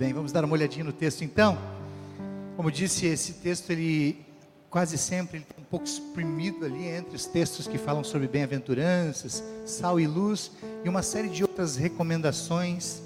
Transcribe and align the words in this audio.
bem, 0.00 0.14
vamos 0.14 0.32
dar 0.32 0.46
uma 0.46 0.54
olhadinha 0.54 0.82
no 0.82 0.94
texto 0.94 1.22
então. 1.24 1.58
Como 2.56 2.72
disse, 2.72 3.04
esse 3.04 3.34
texto 3.34 3.68
ele 3.68 4.24
quase 4.70 4.96
sempre 4.96 5.36
ele 5.36 5.46
um 5.58 5.62
pouco 5.62 5.84
exprimido 5.84 6.64
ali 6.64 6.86
entre 6.86 7.14
os 7.14 7.26
textos 7.26 7.68
que 7.68 7.76
falam 7.76 8.02
sobre 8.02 8.26
bem-aventuranças, 8.26 9.44
sal 9.66 10.00
e 10.00 10.06
luz 10.06 10.52
e 10.82 10.88
uma 10.88 11.02
série 11.02 11.28
de 11.28 11.42
outras 11.42 11.76
recomendações. 11.76 13.02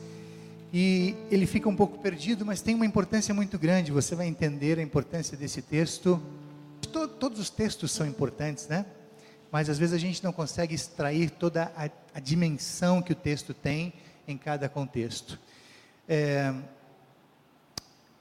E 0.73 1.17
ele 1.33 1.47
fica 1.47 1.69
um 1.69 1.75
pouco 1.75 1.99
perdido, 1.99 2.47
mas 2.47 2.61
tem 2.61 2.77
uma 2.77 2.87
importância 2.87 3.35
muito 3.35 3.59
grande. 3.59 3.91
Você 3.91 4.15
vai 4.15 4.29
entender 4.29 4.79
a 4.79 4.83
importância 4.83 5.37
desse 5.37 5.63
texto. 5.63 6.23
todos 7.19 7.41
os 7.41 7.51
textos 7.51 7.91
são 7.91 8.07
importantes, 8.07 8.69
né? 8.69 8.87
Mas 9.51 9.69
às 9.69 9.79
vezes 9.79 9.97
a 9.97 9.99
gente 9.99 10.23
não 10.23 10.33
consegue 10.33 10.77
extrair 10.77 11.31
toda 11.31 11.73
a, 11.77 11.91
a 12.15 12.21
dimensão 12.21 13.03
que 13.03 13.11
o 13.11 13.17
texto 13.17 13.53
tem 13.53 13.93
em 14.29 14.39
cada 14.39 14.69
contexto. 14.69 15.41
É, 16.09 16.55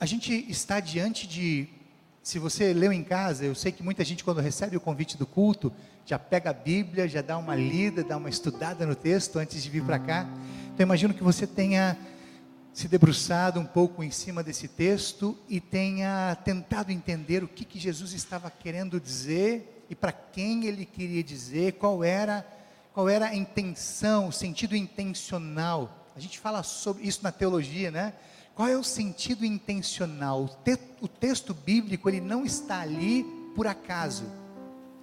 a 0.04 0.06
gente 0.06 0.34
está 0.50 0.82
diante 0.82 1.26
de, 1.26 1.66
se 2.22 2.38
você 2.38 2.74
leu 2.74 2.92
em 2.92 3.06
casa, 3.06 3.46
eu 3.46 3.56
sei 3.56 3.72
que 3.72 3.82
muita 3.82 4.04
gente 4.04 4.22
quando 4.22 4.42
recebe 4.42 4.76
o 4.76 4.82
convite 4.82 5.18
do 5.18 5.26
culto, 5.26 5.72
já 6.06 6.20
pega 6.20 6.50
a 6.50 6.54
Bíblia, 6.54 7.08
já 7.08 7.22
dá 7.22 7.38
uma 7.38 7.56
lida, 7.56 8.04
dá 8.04 8.18
uma 8.18 8.28
estudada 8.28 8.86
no 8.86 8.96
texto 8.96 9.40
antes 9.40 9.64
de 9.64 9.70
vir 9.70 9.82
para 9.82 9.98
cá. 9.98 10.28
Então 10.74 10.84
imagino 10.84 11.14
que 11.14 11.24
você 11.24 11.48
tenha 11.48 11.98
se 12.74 12.90
debruçado 12.90 13.62
um 13.62 13.66
pouco 13.66 14.04
em 14.04 14.12
cima 14.12 14.44
desse 14.44 14.68
texto 14.68 15.38
e 15.48 15.62
tenha 15.62 16.36
tentado 16.44 16.92
entender 16.92 17.42
o 17.42 17.48
que, 17.48 17.64
que 17.64 17.80
Jesus 17.80 18.12
estava 18.12 18.52
querendo 18.52 19.00
dizer 19.00 19.86
e 19.90 19.96
para 19.96 20.12
quem 20.12 20.66
ele 20.66 20.86
queria 20.86 21.24
dizer, 21.24 21.76
qual 21.76 22.04
era, 22.04 22.46
qual 22.94 23.08
era 23.08 23.28
a 23.28 23.36
intenção, 23.36 24.28
o 24.28 24.34
sentido 24.34 24.76
intencional. 24.76 26.10
A 26.14 26.20
gente 26.20 26.40
fala 26.40 26.62
sobre 26.62 27.08
isso 27.08 27.22
na 27.24 27.32
teologia, 27.32 27.90
né? 27.90 28.12
Qual 28.56 28.68
é 28.68 28.78
o 28.78 28.84
sentido 28.84 29.44
intencional? 29.46 30.44
O, 30.44 30.48
te, 30.48 30.78
o 31.02 31.08
texto 31.08 31.54
bíblico 31.54 32.08
ele 32.08 32.22
não 32.22 32.46
está 32.46 32.82
ali 32.82 33.24
por 33.56 33.66
acaso. 33.66 34.26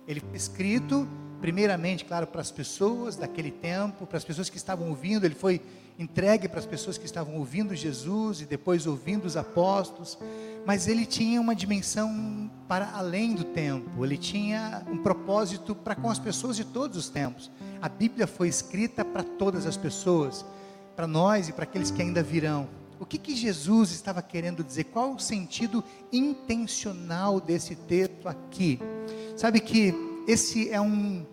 Ele 0.07 0.21
foi 0.21 0.37
escrito 0.37 1.09
primeiramente, 1.41 2.05
claro, 2.05 2.27
para 2.27 2.41
as 2.41 2.51
pessoas 2.51 3.17
daquele 3.17 3.51
tempo, 3.51 4.07
para 4.07 4.19
as 4.19 4.25
pessoas 4.25 4.51
que 4.51 4.59
estavam 4.59 4.91
ouvindo, 4.91 5.25
ele 5.25 5.35
foi 5.35 5.61
entregue 5.99 6.49
para 6.49 6.61
as 6.61 6.67
pessoas 6.67 6.97
que 6.97 7.07
estavam 7.07 7.37
ouvindo 7.37 7.75
Jesus 7.75 8.41
e 8.41 8.47
depois 8.47 8.87
ouvindo 8.87 9.25
os 9.25 9.37
apóstolos, 9.37 10.19
mas 10.67 10.87
ele 10.87 11.05
tinha 11.05 11.41
uma 11.41 11.55
dimensão 11.55 12.51
para 12.69 12.91
além 12.93 13.35
do 13.35 13.45
tempo, 13.45 14.05
ele 14.05 14.17
tinha 14.17 14.83
um 14.89 14.99
propósito 14.99 15.75
para 15.75 15.95
com 15.95 16.11
as 16.11 16.19
pessoas 16.19 16.57
de 16.57 16.65
todos 16.65 16.97
os 16.97 17.09
tempos. 17.09 17.51
A 17.83 17.89
Bíblia 17.89 18.27
foi 18.27 18.49
escrita 18.49 19.05
para 19.05 19.23
todas 19.23 19.67
as 19.67 19.77
pessoas, 19.77 20.45
para 20.95 21.07
nós 21.07 21.49
e 21.49 21.53
para 21.53 21.65
aqueles 21.65 21.91
que 21.91 22.01
ainda 22.01 22.23
virão. 22.23 22.80
O 23.01 23.07
que, 23.07 23.17
que 23.17 23.35
Jesus 23.35 23.93
estava 23.93 24.21
querendo 24.21 24.63
dizer? 24.63 24.85
Qual 24.85 25.15
o 25.15 25.19
sentido 25.19 25.83
intencional 26.13 27.41
desse 27.41 27.75
texto 27.75 28.29
aqui? 28.29 28.79
Sabe 29.39 29.59
que 29.59 29.95
esse 30.29 30.69
é 30.69 30.79
um 30.79 31.25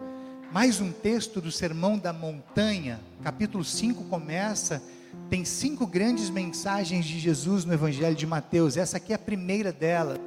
mais 0.50 0.80
um 0.80 0.94
texto 0.94 1.42
do 1.42 1.52
Sermão 1.52 2.00
da 2.00 2.14
Montanha, 2.14 3.02
capítulo 3.22 3.66
5 3.66 4.06
começa, 4.06 4.82
tem 5.30 5.44
cinco 5.44 5.86
grandes 5.86 6.30
mensagens 6.30 7.04
de 7.04 7.20
Jesus 7.20 7.66
no 7.66 7.74
Evangelho 7.74 8.16
de 8.16 8.26
Mateus. 8.26 8.78
Essa 8.78 8.96
aqui 8.96 9.12
é 9.12 9.18
a 9.18 9.20
primeira 9.20 9.74
delas. 9.74 10.20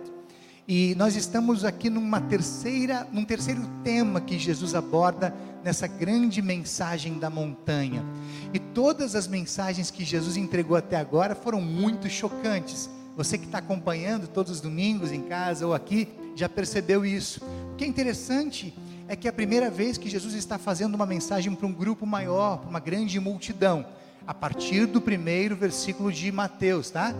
E 0.68 0.94
nós 0.96 1.16
estamos 1.16 1.64
aqui 1.64 1.88
numa 1.88 2.20
terceira, 2.20 3.08
num 3.10 3.24
terceiro 3.24 3.62
tema 3.82 4.20
que 4.20 4.38
Jesus 4.38 4.74
aborda 4.74 5.34
nessa 5.64 5.86
grande 5.86 6.40
mensagem 6.40 7.18
da 7.18 7.28
montanha. 7.30 8.04
E 8.52 8.58
todas 8.58 9.14
as 9.14 9.26
mensagens 9.26 9.90
que 9.90 10.04
Jesus 10.04 10.36
entregou 10.36 10.76
até 10.76 10.96
agora 10.96 11.34
foram 11.34 11.60
muito 11.60 12.08
chocantes. 12.08 12.88
Você 13.16 13.36
que 13.36 13.44
está 13.44 13.58
acompanhando 13.58 14.26
todos 14.26 14.52
os 14.52 14.60
domingos 14.60 15.12
em 15.12 15.22
casa 15.22 15.66
ou 15.66 15.74
aqui, 15.74 16.08
já 16.34 16.48
percebeu 16.48 17.04
isso. 17.04 17.44
O 17.72 17.76
que 17.76 17.84
é 17.84 17.86
interessante 17.86 18.74
é 19.08 19.16
que 19.16 19.26
é 19.26 19.30
a 19.30 19.32
primeira 19.32 19.68
vez 19.68 19.98
que 19.98 20.08
Jesus 20.08 20.34
está 20.34 20.56
fazendo 20.56 20.94
uma 20.94 21.04
mensagem 21.04 21.54
para 21.54 21.66
um 21.66 21.72
grupo 21.72 22.06
maior, 22.06 22.58
para 22.58 22.70
uma 22.70 22.80
grande 22.80 23.18
multidão. 23.18 23.84
A 24.26 24.32
partir 24.32 24.86
do 24.86 25.00
primeiro 25.00 25.56
versículo 25.56 26.12
de 26.12 26.30
Mateus, 26.30 26.90
tá? 26.90 27.14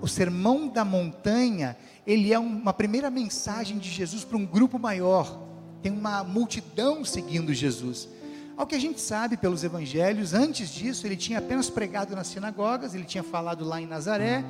O 0.00 0.06
sermão 0.06 0.68
da 0.68 0.84
montanha, 0.84 1.76
ele 2.06 2.32
é 2.32 2.38
uma 2.38 2.72
primeira 2.72 3.10
mensagem 3.10 3.78
de 3.78 3.90
Jesus 3.90 4.24
para 4.24 4.36
um 4.36 4.46
grupo 4.46 4.78
maior. 4.78 5.51
Tem 5.82 5.92
uma 5.92 6.22
multidão 6.22 7.04
seguindo 7.04 7.52
Jesus. 7.52 8.08
Ao 8.56 8.66
que 8.66 8.74
a 8.74 8.78
gente 8.78 9.00
sabe 9.00 9.36
pelos 9.36 9.64
evangelhos, 9.64 10.32
antes 10.34 10.70
disso 10.70 11.06
ele 11.06 11.16
tinha 11.16 11.38
apenas 11.38 11.68
pregado 11.68 12.14
nas 12.14 12.28
sinagogas, 12.28 12.94
ele 12.94 13.04
tinha 13.04 13.24
falado 13.24 13.64
lá 13.64 13.80
em 13.80 13.86
Nazaré, 13.86 14.44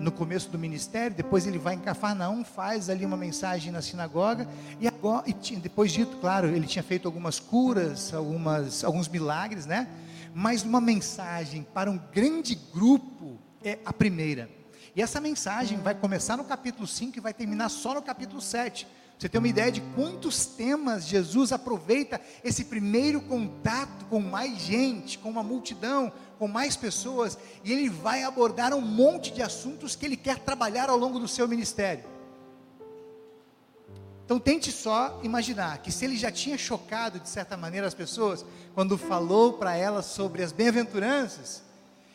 no 0.00 0.10
começo 0.10 0.48
do 0.50 0.58
ministério, 0.58 1.16
depois 1.16 1.46
ele 1.46 1.58
vai 1.58 1.74
em 1.74 1.80
Cafarnaum, 1.80 2.44
faz 2.44 2.88
ali 2.88 3.04
uma 3.04 3.16
mensagem 3.16 3.70
na 3.70 3.82
sinagoga, 3.82 4.48
e, 4.80 4.88
agora, 4.88 5.28
e 5.28 5.32
tinha, 5.32 5.60
depois 5.60 5.92
dito, 5.92 6.16
claro, 6.16 6.48
ele 6.48 6.66
tinha 6.66 6.82
feito 6.82 7.06
algumas 7.06 7.38
curas, 7.38 8.12
algumas, 8.14 8.82
alguns 8.82 9.08
milagres, 9.08 9.66
né? 9.66 9.88
Mas 10.34 10.62
uma 10.62 10.80
mensagem 10.80 11.66
para 11.74 11.90
um 11.90 12.00
grande 12.12 12.54
grupo 12.72 13.38
é 13.62 13.78
a 13.84 13.92
primeira. 13.92 14.48
E 14.94 15.02
essa 15.02 15.20
mensagem 15.20 15.78
vai 15.78 15.94
começar 15.94 16.36
no 16.36 16.44
capítulo 16.44 16.86
5 16.86 17.18
e 17.18 17.20
vai 17.20 17.34
terminar 17.34 17.68
só 17.68 17.94
no 17.94 18.02
capítulo 18.02 18.40
7. 18.40 18.86
Você 19.18 19.28
tem 19.28 19.40
uma 19.40 19.48
ideia 19.48 19.72
de 19.72 19.80
quantos 19.96 20.46
temas 20.46 21.06
Jesus 21.06 21.50
aproveita 21.50 22.20
esse 22.44 22.66
primeiro 22.66 23.20
contato 23.20 24.04
com 24.08 24.20
mais 24.20 24.58
gente, 24.58 25.18
com 25.18 25.28
uma 25.28 25.42
multidão, 25.42 26.12
com 26.38 26.46
mais 26.46 26.76
pessoas, 26.76 27.36
e 27.64 27.72
ele 27.72 27.88
vai 27.88 28.22
abordar 28.22 28.72
um 28.72 28.80
monte 28.80 29.32
de 29.32 29.42
assuntos 29.42 29.96
que 29.96 30.06
ele 30.06 30.16
quer 30.16 30.38
trabalhar 30.38 30.88
ao 30.88 30.96
longo 30.96 31.18
do 31.18 31.26
seu 31.26 31.48
ministério. 31.48 32.04
Então 34.24 34.38
tente 34.38 34.70
só 34.70 35.18
imaginar 35.22 35.78
que 35.78 35.90
se 35.90 36.04
ele 36.04 36.16
já 36.16 36.30
tinha 36.30 36.56
chocado 36.56 37.18
de 37.18 37.28
certa 37.28 37.56
maneira 37.56 37.86
as 37.86 37.94
pessoas 37.94 38.44
quando 38.74 38.96
falou 38.96 39.54
para 39.54 39.74
elas 39.74 40.04
sobre 40.04 40.44
as 40.44 40.52
bem-aventuranças 40.52 41.62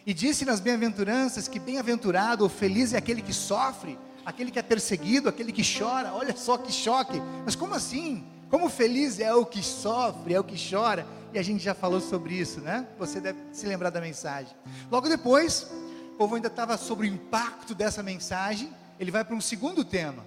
e 0.06 0.14
disse 0.14 0.46
nas 0.46 0.60
bem-aventuranças 0.60 1.48
que 1.48 1.60
bem-aventurado 1.60 2.44
ou 2.44 2.50
feliz 2.50 2.94
é 2.94 2.98
aquele 2.98 3.22
que 3.22 3.34
sofre, 3.34 3.98
aquele 4.26 4.52
que 4.52 4.60
é 4.60 4.64
perseguido, 4.64 5.30
aquele 5.30 5.52
que 5.52 5.64
chora. 5.64 6.14
Olha 6.14 6.36
só 6.36 6.58
que 6.58 6.72
choque. 6.72 7.22
Mas 7.46 7.56
como 7.56 7.74
assim? 7.74 8.24
Como 8.50 8.70
feliz 8.70 9.20
é 9.20 9.34
o 9.34 9.46
que 9.46 9.64
sofre, 9.64 10.34
é 10.34 10.40
o 10.40 10.44
que 10.44 10.56
chora? 10.56 11.08
E 11.34 11.40
a 11.40 11.44
gente 11.44 11.64
já 11.64 11.74
falou 11.74 12.00
sobre 12.00 12.36
isso, 12.36 12.62
né? 12.62 12.88
Você 13.00 13.20
deve 13.20 13.40
se 13.52 13.66
lembrar 13.66 13.90
da 13.90 14.00
mensagem. 14.00 14.56
Logo 14.92 15.10
depois, 15.10 15.68
o 16.14 16.18
povo 16.18 16.36
ainda 16.36 16.48
estava 16.48 16.78
sobre 16.78 17.08
o 17.08 17.10
impacto 17.10 17.74
dessa 17.74 18.04
mensagem. 18.04 18.72
Ele 19.00 19.10
vai 19.10 19.26
para 19.26 19.36
um 19.36 19.42
segundo 19.42 19.84
tema. 19.84 20.24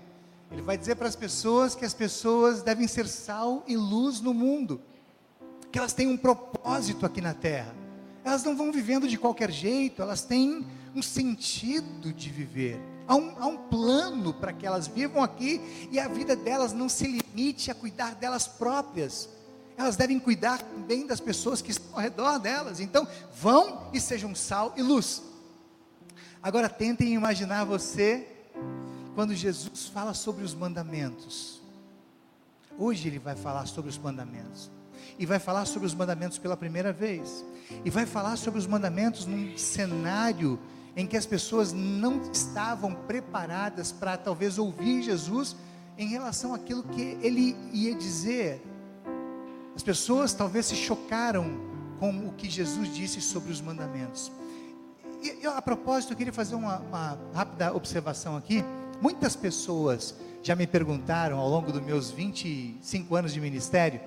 Ele 0.51 0.63
vai 0.63 0.77
dizer 0.77 0.97
para 0.97 1.09
as 1.09 1.17
pessoas 1.17 1.75
que 1.75 1.85
as 1.85 1.95
pessoas 1.95 2.63
devem 2.63 2.89
ser 2.89 3.07
sal 3.07 3.65
e 3.67 3.77
luz 3.77 4.21
no 4.21 4.33
mundo, 4.33 4.81
que 5.71 5.79
elas 5.79 5.93
têm 5.93 6.09
um 6.09 6.17
propósito 6.17 7.05
aqui 7.07 7.21
na 7.21 7.35
terra. 7.35 7.75
Elas 8.25 8.43
não 8.43 8.57
vão 8.57 8.73
vivendo 8.73 9.07
de 9.07 9.17
qualquer 9.17 9.51
jeito, 9.51 10.03
elas 10.03 10.23
têm 10.23 10.67
um 10.95 11.03
sentido 11.03 12.13
de 12.13 12.31
viver. 12.31 12.81
Há 13.09 13.15
um, 13.15 13.35
há 13.39 13.47
um 13.47 13.57
plano 13.57 14.35
para 14.35 14.53
que 14.53 14.67
elas 14.67 14.87
vivam 14.87 15.23
aqui 15.23 15.61
e 15.91 15.99
a 15.99 16.09
vida 16.09 16.35
delas 16.35 16.73
não 16.73 16.89
se 16.89 17.07
limite 17.07 17.71
a 17.71 17.75
cuidar 17.75 18.15
delas 18.15 18.49
próprias. 18.49 19.29
Elas 19.77 19.97
devem 19.97 20.19
cuidar 20.19 20.61
também 20.61 21.07
das 21.07 21.21
pessoas 21.21 21.61
que 21.63 21.71
estão 21.71 21.95
ao 21.95 22.01
redor 22.01 22.39
delas. 22.39 22.81
Então, 22.81 23.07
vão 23.35 23.91
e 23.93 24.01
sejam 24.01 24.35
sal 24.35 24.73
e 24.77 24.83
luz. 24.83 25.23
Agora, 26.43 26.69
tentem 26.69 27.15
imaginar 27.15 27.65
você 27.65 28.27
quando 29.15 29.35
Jesus 29.35 29.87
fala 29.87 30.15
sobre 30.15 30.45
os 30.45 30.55
mandamentos. 30.55 31.61
Hoje 32.79 33.09
ele 33.09 33.19
vai 33.19 33.35
falar 33.35 33.67
sobre 33.67 33.91
os 33.91 33.99
mandamentos. 33.99 34.71
E 35.19 35.25
vai 35.25 35.39
falar 35.39 35.65
sobre 35.65 35.87
os 35.87 35.95
mandamentos 35.95 36.39
pela 36.39 36.57
primeira 36.57 36.93
vez. 36.93 37.45
E 37.85 37.91
vai 37.91 38.05
falar 38.05 38.37
sobre 38.37 38.59
os 38.59 38.67
mandamentos 38.67 39.27
num 39.27 39.57
cenário 39.57 40.59
em 40.97 41.07
que 41.07 41.17
as 41.17 41.27
pessoas 41.27 41.75
não 41.75 42.23
estavam 42.33 42.95
preparadas 42.95 43.93
para 43.93 44.17
talvez 44.17 44.59
ouvir 44.59 45.03
Jesus 45.03 45.55
em 45.99 46.09
relação 46.09 46.55
àquilo 46.55 46.83
que 46.83 47.19
ele 47.21 47.55
ia 47.71 47.95
dizer. 47.95 48.63
As 49.75 49.83
pessoas 49.83 50.33
talvez 50.33 50.67
se 50.67 50.75
chocaram 50.75 51.61
com 52.01 52.27
o 52.27 52.33
que 52.33 52.49
Jesus 52.49 52.95
disse 52.95 53.21
sobre 53.21 53.53
os 53.53 53.61
mandamentos. 53.61 54.33
E 55.23 55.39
eu, 55.43 55.53
a 55.53 55.61
propósito, 55.61 56.15
eu 56.15 56.17
queria 56.17 56.33
fazer 56.33 56.55
uma, 56.55 56.79
uma 56.79 57.19
rápida 57.35 57.75
observação 57.75 58.37
aqui. 58.37 58.65
Muitas 59.01 59.37
pessoas 59.37 60.15
já 60.43 60.57
me 60.57 60.67
perguntaram 60.67 61.39
ao 61.39 61.49
longo 61.49 61.73
dos 61.73 61.83
meus 61.83 62.11
25 62.11 63.15
anos 63.17 63.33
de 63.33 63.41
ministério, 63.41 64.01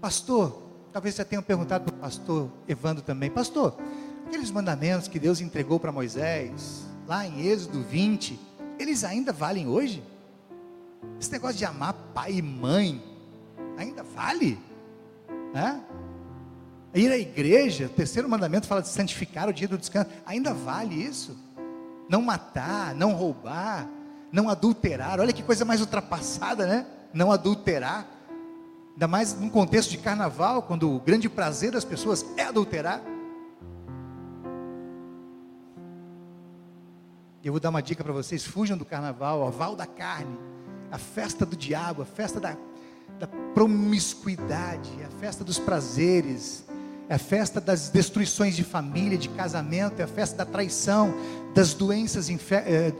pastor, 0.00 0.62
talvez 0.92 1.14
já 1.14 1.24
tenham 1.24 1.42
perguntado 1.42 1.84
para 1.84 1.94
o 1.94 1.98
pastor 1.98 2.50
Evandro 2.66 3.02
também, 3.02 3.30
pastor, 3.30 3.76
Aqueles 4.26 4.50
mandamentos 4.50 5.08
que 5.08 5.18
Deus 5.18 5.40
entregou 5.40 5.80
para 5.80 5.90
Moisés, 5.90 6.84
lá 7.06 7.26
em 7.26 7.46
Êxodo 7.46 7.82
20, 7.82 8.38
eles 8.78 9.04
ainda 9.04 9.32
valem 9.32 9.66
hoje? 9.66 10.02
Esse 11.20 11.32
negócio 11.32 11.56
de 11.56 11.64
amar 11.64 11.94
pai 12.14 12.34
e 12.34 12.42
mãe, 12.42 13.02
ainda 13.76 14.02
vale? 14.02 14.58
Né? 15.54 15.80
Ir 16.94 17.10
à 17.10 17.18
igreja, 17.18 17.86
o 17.86 17.90
terceiro 17.90 18.28
mandamento 18.28 18.66
fala 18.66 18.82
de 18.82 18.88
santificar 18.88 19.48
o 19.48 19.52
dia 19.52 19.68
do 19.68 19.78
descanso, 19.78 20.10
ainda 20.26 20.52
vale 20.52 20.94
isso? 20.94 21.46
não 22.08 22.22
matar, 22.22 22.94
não 22.94 23.12
roubar, 23.12 23.88
não 24.30 24.48
adulterar. 24.48 25.20
Olha 25.20 25.32
que 25.32 25.42
coisa 25.42 25.64
mais 25.64 25.80
ultrapassada, 25.80 26.66
né? 26.66 26.86
Não 27.12 27.32
adulterar. 27.32 28.06
Ainda 28.92 29.08
mais 29.08 29.34
num 29.34 29.50
contexto 29.50 29.90
de 29.90 29.98
carnaval, 29.98 30.62
quando 30.62 30.94
o 30.94 31.00
grande 31.00 31.28
prazer 31.28 31.72
das 31.72 31.84
pessoas 31.84 32.24
é 32.36 32.44
adulterar. 32.44 33.02
Eu 37.46 37.52
vou 37.52 37.60
dar 37.60 37.68
uma 37.68 37.80
dica 37.80 38.02
para 38.02 38.12
vocês: 38.12 38.44
fujam 38.44 38.76
do 38.76 38.84
carnaval, 38.84 39.40
o 39.40 39.50
val 39.52 39.76
da 39.76 39.86
carne, 39.86 40.36
a 40.90 40.98
festa 40.98 41.46
do 41.46 41.54
diabo, 41.54 42.02
a 42.02 42.04
festa 42.04 42.40
da, 42.40 42.56
da 43.20 43.28
promiscuidade, 43.54 44.90
a 45.04 45.10
festa 45.20 45.44
dos 45.44 45.56
prazeres, 45.56 46.64
a 47.08 47.18
festa 47.18 47.60
das 47.60 47.88
destruições 47.88 48.56
de 48.56 48.64
família, 48.64 49.16
de 49.16 49.28
casamento, 49.28 50.00
é 50.00 50.02
a 50.02 50.08
festa 50.08 50.38
da 50.38 50.44
traição, 50.44 51.14
das 51.54 51.72
doenças 51.72 52.28
é, 52.28 52.34
é, 52.34 52.92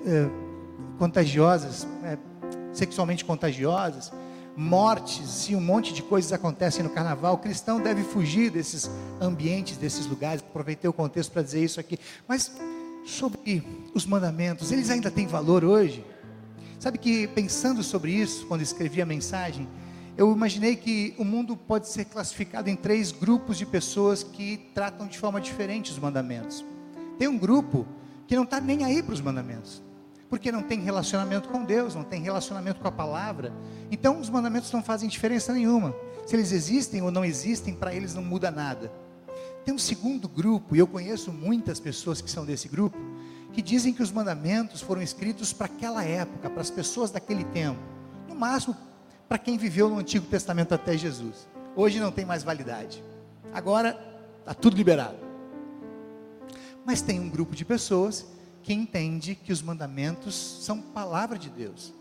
contagiosas, 0.96 1.84
é, 2.04 2.16
sexualmente 2.72 3.25
contagiosas, 3.25 4.12
mortes 4.56 5.48
e 5.48 5.56
um 5.56 5.60
monte 5.60 5.93
de 5.93 6.04
coisas 6.04 6.32
acontecem 6.32 6.84
no 6.84 6.90
carnaval. 6.90 7.34
O 7.34 7.38
cristão 7.38 7.81
deve 7.81 8.04
fugir 8.04 8.52
desses 8.52 8.88
ambientes, 9.20 9.76
desses 9.76 10.06
lugares. 10.06 10.40
Aproveitei 10.40 10.88
o 10.88 10.93
contexto 10.93 11.32
para 11.32 11.43
dizer 11.43 11.64
isso 11.64 11.81
aqui. 11.81 11.98
Mas 12.28 12.52
sobre 13.06 13.62
os 13.94 14.05
mandamentos, 14.05 14.73
eles 14.73 14.91
ainda 14.91 15.11
têm 15.11 15.26
valor 15.26 15.64
hoje? 15.64 16.05
Sabe 16.79 16.99
que 16.99 17.26
pensando 17.29 17.82
sobre 17.82 18.12
isso, 18.12 18.47
quando 18.47 18.61
escrevi 18.61 19.00
a 19.00 19.06
mensagem, 19.06 19.67
eu 20.17 20.32
imaginei 20.32 20.76
que 20.76 21.14
o 21.17 21.25
mundo 21.25 21.56
pode 21.56 21.88
ser 21.88 22.06
classificado 22.06 22.69
em 22.69 22.76
três 22.76 23.12
grupos 23.12 23.56
de 23.56 23.64
pessoas 23.64 24.23
que 24.23 24.69
tratam 24.75 25.06
de 25.06 25.19
forma 25.19 25.41
diferente 25.41 25.93
os 25.93 25.99
mandamentos. 25.99 26.64
Tem 27.19 27.29
um 27.29 27.38
grupo 27.38 27.87
que 28.26 28.35
não 28.35 28.43
está 28.43 28.61
nem 28.61 28.85
aí 28.85 29.03
para 29.03 29.14
os 29.14 29.20
mandamentos, 29.20 29.82
porque 30.29 30.50
não 30.50 30.62
tem 30.62 30.81
relacionamento 30.81 31.49
com 31.49 31.64
Deus, 31.64 31.94
não 31.94 32.03
tem 32.03 32.20
relacionamento 32.20 32.81
com 32.81 32.88
a 32.88 32.93
palavra. 32.93 33.53
Então 33.91 34.19
os 34.19 34.29
mandamentos 34.29 34.73
não 34.73 34.82
fazem 34.82 35.08
diferença 35.08 35.53
nenhuma. 35.53 35.94
Se 36.26 36.35
eles 36.35 36.50
existem 36.50 37.03
ou 37.03 37.11
não 37.11 37.25
existem, 37.25 37.75
para 37.75 37.94
eles 37.94 38.14
não 38.14 38.23
muda 38.23 38.50
nada. 38.50 38.91
Tem 39.67 39.75
um 39.75 39.79
segundo 39.79 40.29
grupo, 40.29 40.77
e 40.77 40.79
eu 40.79 40.87
conheço 40.87 41.33
muitas 41.33 41.81
pessoas 41.81 42.21
que 42.21 42.31
são 42.31 42.47
desse 42.47 42.69
grupo, 42.69 42.97
que 43.53 43.61
dizem 43.61 43.93
que 43.93 44.01
os 44.01 44.13
mandamentos 44.13 44.81
foram 44.81 45.03
escritos 45.03 45.53
para 45.53 45.67
aquela 45.67 46.05
época, 46.05 46.49
para 46.49 46.61
as 46.61 46.71
pessoas 46.71 47.11
daquele 47.11 47.43
tempo. 47.43 47.81
No 48.29 48.37
máximo 48.37 48.77
para 49.29 49.39
quem 49.39 49.59
viveu 49.59 49.89
no 49.89 49.99
Antigo 49.99 50.25
Testamento 50.27 50.73
até 50.73 50.97
Jesus. 50.97 51.49
Hoje 51.75 51.99
não 51.99 52.13
tem 52.13 52.25
mais 52.25 52.45
validade. 52.45 53.03
Agora 53.53 53.99
está 54.39 54.55
tudo 54.55 54.77
liberado. 54.77 55.19
Mas 56.85 57.03
tem 57.03 57.19
um 57.19 57.29
grupo 57.29 57.57
de 57.57 57.65
pessoas 57.65 58.25
que 58.63 58.73
entende 58.73 59.35
que 59.35 59.53
os 59.53 59.63
mandamentos 59.63 60.65
são 60.65 60.81
palavra 60.81 61.37
de 61.37 61.51
Deus, 61.51 61.93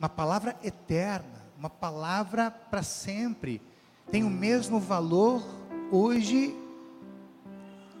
uma 0.00 0.08
palavra 0.08 0.56
eterna, 0.64 1.44
uma 1.56 1.70
palavra 1.70 2.50
para 2.50 2.82
sempre. 2.82 3.62
Tem 4.10 4.24
o 4.24 4.30
mesmo 4.30 4.80
valor 4.80 5.44
hoje 5.92 6.56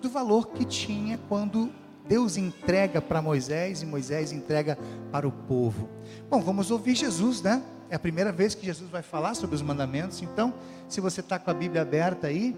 do 0.02 0.10
valor 0.10 0.48
que 0.48 0.64
tinha 0.64 1.18
quando 1.28 1.72
Deus 2.06 2.36
entrega 2.36 3.00
para 3.00 3.22
Moisés 3.22 3.82
e 3.82 3.86
Moisés 3.86 4.32
entrega 4.32 4.76
para 5.10 5.26
o 5.26 5.32
povo. 5.32 5.88
Bom, 6.28 6.42
vamos 6.42 6.70
ouvir 6.70 6.94
Jesus, 6.94 7.40
né? 7.40 7.62
É 7.88 7.94
a 7.94 7.98
primeira 7.98 8.32
vez 8.32 8.54
que 8.54 8.66
Jesus 8.66 8.90
vai 8.90 9.02
falar 9.02 9.34
sobre 9.34 9.54
os 9.54 9.62
mandamentos. 9.62 10.20
Então, 10.20 10.52
se 10.88 11.00
você 11.00 11.20
está 11.20 11.38
com 11.38 11.50
a 11.50 11.54
Bíblia 11.54 11.82
aberta 11.82 12.26
aí, 12.26 12.56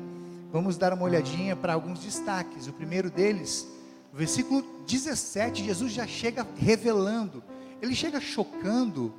vamos 0.50 0.76
dar 0.76 0.92
uma 0.92 1.04
olhadinha 1.04 1.54
para 1.54 1.74
alguns 1.74 2.00
destaques. 2.00 2.66
O 2.66 2.72
primeiro 2.72 3.10
deles, 3.10 3.68
o 4.12 4.16
versículo 4.16 4.64
17, 4.86 5.64
Jesus 5.64 5.92
já 5.92 6.06
chega 6.06 6.46
revelando, 6.56 7.42
ele 7.82 7.94
chega 7.94 8.20
chocando, 8.20 9.12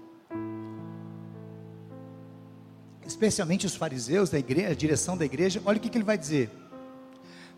especialmente 3.05 3.65
os 3.65 3.75
fariseus 3.75 4.29
da 4.29 4.39
igreja, 4.39 4.71
a 4.71 4.75
direção 4.75 5.15
da 5.15 5.25
igreja. 5.25 5.61
Olha 5.65 5.77
o 5.77 5.81
que, 5.81 5.89
que 5.89 5.97
ele 5.97 6.05
vai 6.05 6.17
dizer: 6.17 6.49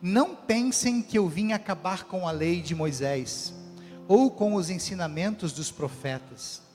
Não 0.02 0.36
pensem 0.36 1.02
que 1.02 1.18
eu 1.18 1.28
vim 1.28 1.52
acabar 1.52 2.04
com 2.06 2.28
a 2.28 2.32
lei 2.32 2.62
de 2.62 2.76
Moisés 2.76 3.54
ou 4.08 4.30
com 4.32 4.56
os 4.56 4.70
ensinamentos 4.70 5.52
dos 5.52 5.72
profetas 5.72 6.68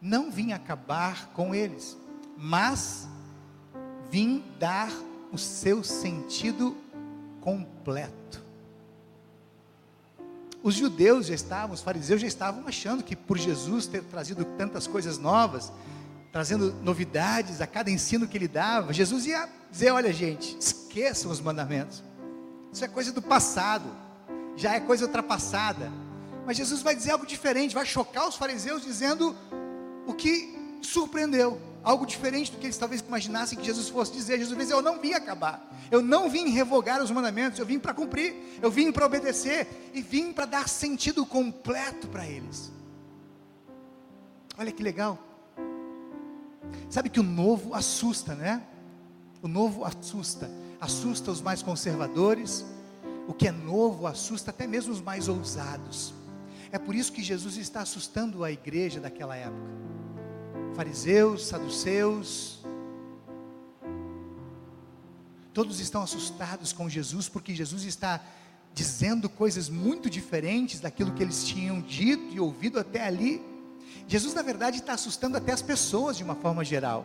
não 0.00 0.30
vim 0.30 0.52
acabar 0.52 1.28
com 1.28 1.54
eles, 1.54 1.96
mas 2.36 3.08
vim 4.10 4.44
dar 4.58 4.90
o 5.32 5.38
seu 5.38 5.82
sentido 5.82 6.76
completo. 7.40 8.42
Os 10.62 10.74
judeus 10.74 11.26
já 11.26 11.34
estavam, 11.34 11.74
os 11.74 11.82
fariseus 11.82 12.20
já 12.20 12.26
estavam 12.26 12.66
achando 12.66 13.02
que 13.02 13.16
por 13.16 13.38
Jesus 13.38 13.86
ter 13.86 14.02
trazido 14.04 14.44
tantas 14.44 14.86
coisas 14.86 15.18
novas, 15.18 15.72
trazendo 16.32 16.74
novidades 16.82 17.60
a 17.60 17.66
cada 17.66 17.90
ensino 17.90 18.26
que 18.26 18.36
ele 18.36 18.48
dava, 18.48 18.92
Jesus 18.92 19.26
ia 19.26 19.48
dizer: 19.70 19.90
olha, 19.90 20.12
gente, 20.12 20.56
esqueçam 20.58 21.30
os 21.30 21.40
mandamentos, 21.40 22.02
isso 22.72 22.84
é 22.84 22.88
coisa 22.88 23.12
do 23.12 23.22
passado, 23.22 23.88
já 24.56 24.74
é 24.74 24.80
coisa 24.80 25.06
ultrapassada. 25.06 25.90
Mas 26.46 26.56
Jesus 26.56 26.82
vai 26.82 26.96
dizer 26.96 27.10
algo 27.10 27.26
diferente, 27.26 27.74
vai 27.74 27.84
chocar 27.84 28.28
os 28.28 28.36
fariseus, 28.36 28.82
dizendo 28.82 29.36
o 30.06 30.14
que 30.14 30.56
surpreendeu, 30.82 31.60
algo 31.82 32.06
diferente 32.06 32.50
do 32.50 32.58
que 32.58 32.66
eles 32.66 32.78
talvez 32.78 33.00
imaginassem 33.00 33.58
que 33.58 33.64
Jesus 33.64 33.88
fosse 33.88 34.12
dizer. 34.12 34.38
Jesus 34.38 34.56
disse: 34.56 34.72
Eu 34.72 34.82
não 34.82 35.00
vim 35.00 35.12
acabar, 35.12 35.70
eu 35.90 36.00
não 36.00 36.28
vim 36.28 36.48
revogar 36.48 37.02
os 37.02 37.10
mandamentos, 37.10 37.58
eu 37.58 37.66
vim 37.66 37.78
para 37.78 37.94
cumprir, 37.94 38.34
eu 38.62 38.70
vim 38.70 38.90
para 38.90 39.06
obedecer 39.06 39.90
e 39.92 40.00
vim 40.00 40.32
para 40.32 40.46
dar 40.46 40.68
sentido 40.68 41.24
completo 41.26 42.08
para 42.08 42.26
eles. 42.26 42.72
Olha 44.56 44.72
que 44.72 44.82
legal. 44.82 45.18
Sabe 46.90 47.08
que 47.08 47.20
o 47.20 47.22
novo 47.22 47.74
assusta, 47.74 48.34
né? 48.34 48.62
O 49.42 49.48
novo 49.48 49.84
assusta, 49.84 50.50
assusta 50.80 51.30
os 51.30 51.40
mais 51.40 51.62
conservadores. 51.62 52.64
O 53.26 53.34
que 53.34 53.48
é 53.48 53.52
novo 53.52 54.06
assusta 54.06 54.50
até 54.50 54.66
mesmo 54.66 54.92
os 54.92 55.00
mais 55.00 55.28
ousados. 55.28 56.14
É 56.72 56.78
por 56.78 56.94
isso 56.94 57.12
que 57.12 57.22
Jesus 57.22 57.56
está 57.56 57.82
assustando 57.82 58.44
a 58.44 58.50
igreja 58.50 59.00
daquela 59.00 59.36
época 59.36 59.78
fariseus, 60.78 61.48
saduceus, 61.48 62.60
todos 65.52 65.80
estão 65.80 66.02
assustados 66.02 66.72
com 66.72 66.88
Jesus, 66.88 67.28
porque 67.28 67.52
Jesus 67.52 67.82
está 67.82 68.24
dizendo 68.72 69.28
coisas 69.28 69.68
muito 69.68 70.08
diferentes 70.08 70.78
daquilo 70.78 71.12
que 71.12 71.20
eles 71.20 71.44
tinham 71.44 71.80
dito 71.80 72.32
e 72.32 72.38
ouvido 72.38 72.78
até 72.78 73.04
ali. 73.04 73.42
Jesus, 74.06 74.34
na 74.34 74.42
verdade, 74.42 74.78
está 74.78 74.92
assustando 74.92 75.36
até 75.36 75.50
as 75.50 75.60
pessoas 75.60 76.16
de 76.16 76.22
uma 76.22 76.36
forma 76.36 76.64
geral, 76.64 77.04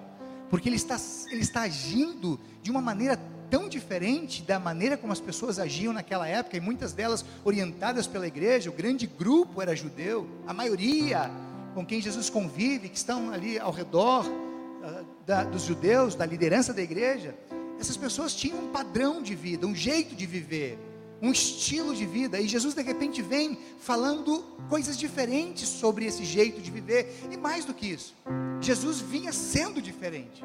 porque 0.52 0.70
ele 0.70 0.76
está, 0.76 0.98
ele 1.32 1.42
está 1.42 1.62
agindo 1.62 2.40
de 2.62 2.70
uma 2.70 2.80
maneira 2.80 3.18
tão 3.54 3.70
diferente 3.70 4.42
da 4.42 4.58
maneira 4.58 4.98
como 4.98 5.14
as 5.14 5.20
pessoas 5.20 5.60
agiam 5.60 5.94
naquela 5.94 6.28
época, 6.28 6.58
e 6.58 6.60
muitas 6.60 6.92
delas 6.92 7.24
orientadas 7.46 8.08
pela 8.08 8.26
igreja, 8.26 8.72
o 8.72 8.74
grande 8.74 9.06
grupo 9.06 9.62
era 9.62 9.76
judeu, 9.76 10.28
a 10.48 10.54
maioria 10.56 11.30
com 11.76 11.86
quem 11.86 12.02
Jesus 12.02 12.32
convive, 12.32 12.90
que 12.90 12.98
estão 12.98 13.32
ali 13.32 13.60
ao 13.60 13.72
redor 13.72 14.26
uh, 14.26 15.06
da, 15.24 15.44
dos 15.44 15.66
judeus, 15.66 16.16
da 16.16 16.26
liderança 16.26 16.74
da 16.74 16.82
igreja, 16.82 17.36
essas 17.80 17.96
pessoas 17.96 18.34
tinham 18.34 18.58
um 18.58 18.70
padrão 18.70 19.22
de 19.22 19.36
vida, 19.36 19.68
um 19.68 19.76
jeito 19.76 20.16
de 20.16 20.26
viver, 20.26 20.76
um 21.22 21.32
estilo 21.32 21.94
de 21.94 22.08
vida, 22.08 22.42
e 22.42 22.48
Jesus 22.48 22.74
de 22.74 22.82
repente 22.82 23.22
vem 23.22 23.60
falando 23.78 24.44
coisas 24.68 24.98
diferentes 24.98 25.70
sobre 25.70 26.06
esse 26.06 26.26
jeito 26.26 26.60
de 26.60 26.72
viver, 26.72 27.20
e 27.30 27.38
mais 27.38 27.66
do 27.66 27.74
que 27.76 27.86
isso, 27.86 28.16
Jesus 28.60 29.00
vinha 29.00 29.32
sendo 29.32 29.80
diferente, 29.80 30.42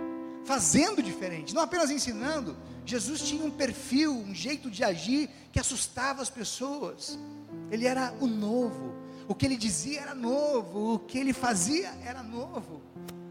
fazendo 0.49 1.03
diferente, 1.03 1.55
não 1.55 1.61
apenas 1.61 1.91
ensinando, 1.91 2.57
Jesus 2.87 3.21
tinha 3.21 3.45
um 3.45 3.51
perfil, 3.51 4.15
um 4.15 4.35
jeito 4.35 4.71
de 4.71 4.83
agir 4.83 5.29
que 5.53 5.61
assustava 5.61 6.23
as 6.23 6.31
pessoas, 6.31 7.19
ele 7.71 7.85
era 7.85 8.15
o 8.19 8.27
novo, 8.27 8.95
o 9.29 9.35
que 9.35 9.45
ele 9.45 9.59
dizia 9.59 10.01
era 10.01 10.15
novo, 10.15 10.95
o 10.95 10.99
que 11.01 11.19
ele 11.19 11.35
fazia 11.35 11.91
era 12.03 12.23
novo. 12.23 12.81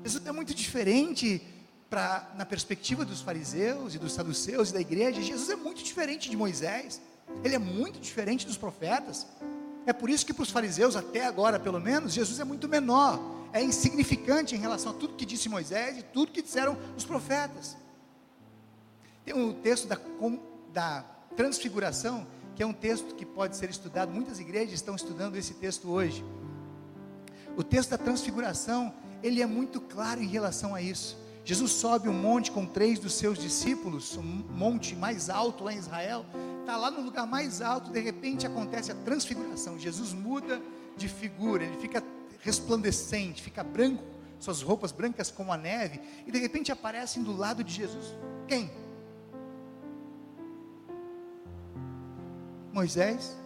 Jesus 0.04 0.24
é 0.28 0.32
muito 0.32 0.54
diferente 0.54 1.42
pra, 1.90 2.36
na 2.38 2.46
perspectiva 2.46 3.04
dos 3.04 3.22
fariseus 3.22 3.96
e 3.96 3.98
dos 3.98 4.14
saduceus 4.14 4.70
e 4.70 4.74
da 4.74 4.80
igreja. 4.80 5.20
Jesus 5.20 5.50
é 5.50 5.56
muito 5.56 5.84
diferente 5.84 6.30
de 6.30 6.38
Moisés, 6.38 7.02
ele 7.44 7.56
é 7.56 7.60
muito 7.60 8.00
diferente 8.00 8.46
dos 8.46 8.58
profetas. 8.58 9.26
É 9.88 9.94
por 9.94 10.10
isso 10.10 10.26
que 10.26 10.34
para 10.34 10.44
os 10.44 10.52
fariseus, 10.52 10.98
até 10.98 11.26
agora 11.26 11.58
pelo 11.58 11.80
menos, 11.80 12.12
Jesus 12.12 12.42
é 12.42 12.44
muito 12.44 12.68
menor, 12.68 13.20
é 13.54 13.64
insignificante 13.64 14.54
em 14.54 14.60
relação 14.60 14.92
a 14.92 14.94
tudo 14.94 15.14
que 15.14 15.26
disse 15.26 15.48
Moisés 15.48 15.98
e 15.98 16.04
tudo 16.04 16.34
que 16.34 16.42
disseram 16.42 16.78
os 16.98 17.06
profetas. 17.06 17.78
Tem 19.24 19.34
um 19.34 19.54
texto 19.54 19.88
da, 19.88 19.98
da 20.74 21.06
transfiguração 21.38 22.28
que 22.54 22.62
é 22.62 22.66
um 22.66 22.74
texto 22.74 23.16
que 23.16 23.26
pode 23.26 23.56
ser 23.56 23.70
estudado, 23.70 24.12
muitas 24.12 24.42
igrejas 24.42 24.74
estão 24.74 24.94
estudando 24.94 25.38
esse 25.38 25.54
texto 25.54 25.90
hoje. 25.90 26.26
O 27.56 27.64
texto 27.64 27.92
da 27.92 27.98
transfiguração, 27.98 28.94
ele 29.24 29.42
é 29.42 29.46
muito 29.46 29.80
claro 29.80 30.22
em 30.22 30.28
relação 30.28 30.76
a 30.76 30.82
isso. 30.82 31.18
Jesus 31.46 31.72
sobe 31.72 32.10
um 32.10 32.14
monte 32.14 32.52
com 32.52 32.66
três 32.66 33.00
dos 33.00 33.14
seus 33.14 33.40
discípulos, 33.40 34.18
um 34.18 34.44
monte 34.50 34.98
mais 34.98 35.30
alto 35.30 35.64
lá 35.64 35.72
em 35.72 35.78
Israel, 35.78 36.26
está 36.68 36.76
lá 36.76 36.92
no 36.92 37.00
lugar 37.00 37.26
mais 37.26 37.62
alto, 37.62 37.90
de 37.90 38.00
repente 38.02 38.46
acontece 38.46 38.92
a 38.92 38.96
transfiguração. 38.96 39.80
Jesus 39.80 40.12
muda 40.12 40.62
de 40.98 41.08
figura, 41.08 41.64
ele 41.64 41.78
fica 41.78 42.04
resplandecente, 42.42 43.42
fica 43.42 43.64
branco, 43.64 44.04
suas 44.38 44.62
roupas 44.62 44.92
brancas 44.92 45.32
como 45.32 45.54
a 45.54 45.58
neve, 45.58 46.02
e 46.26 46.32
de 46.32 46.38
repente 46.38 46.70
aparecem 46.70 47.24
do 47.24 47.34
lado 47.34 47.64
de 47.64 47.74
Jesus. 47.74 48.14
Quem? 48.50 48.70
Moisés 52.74 53.38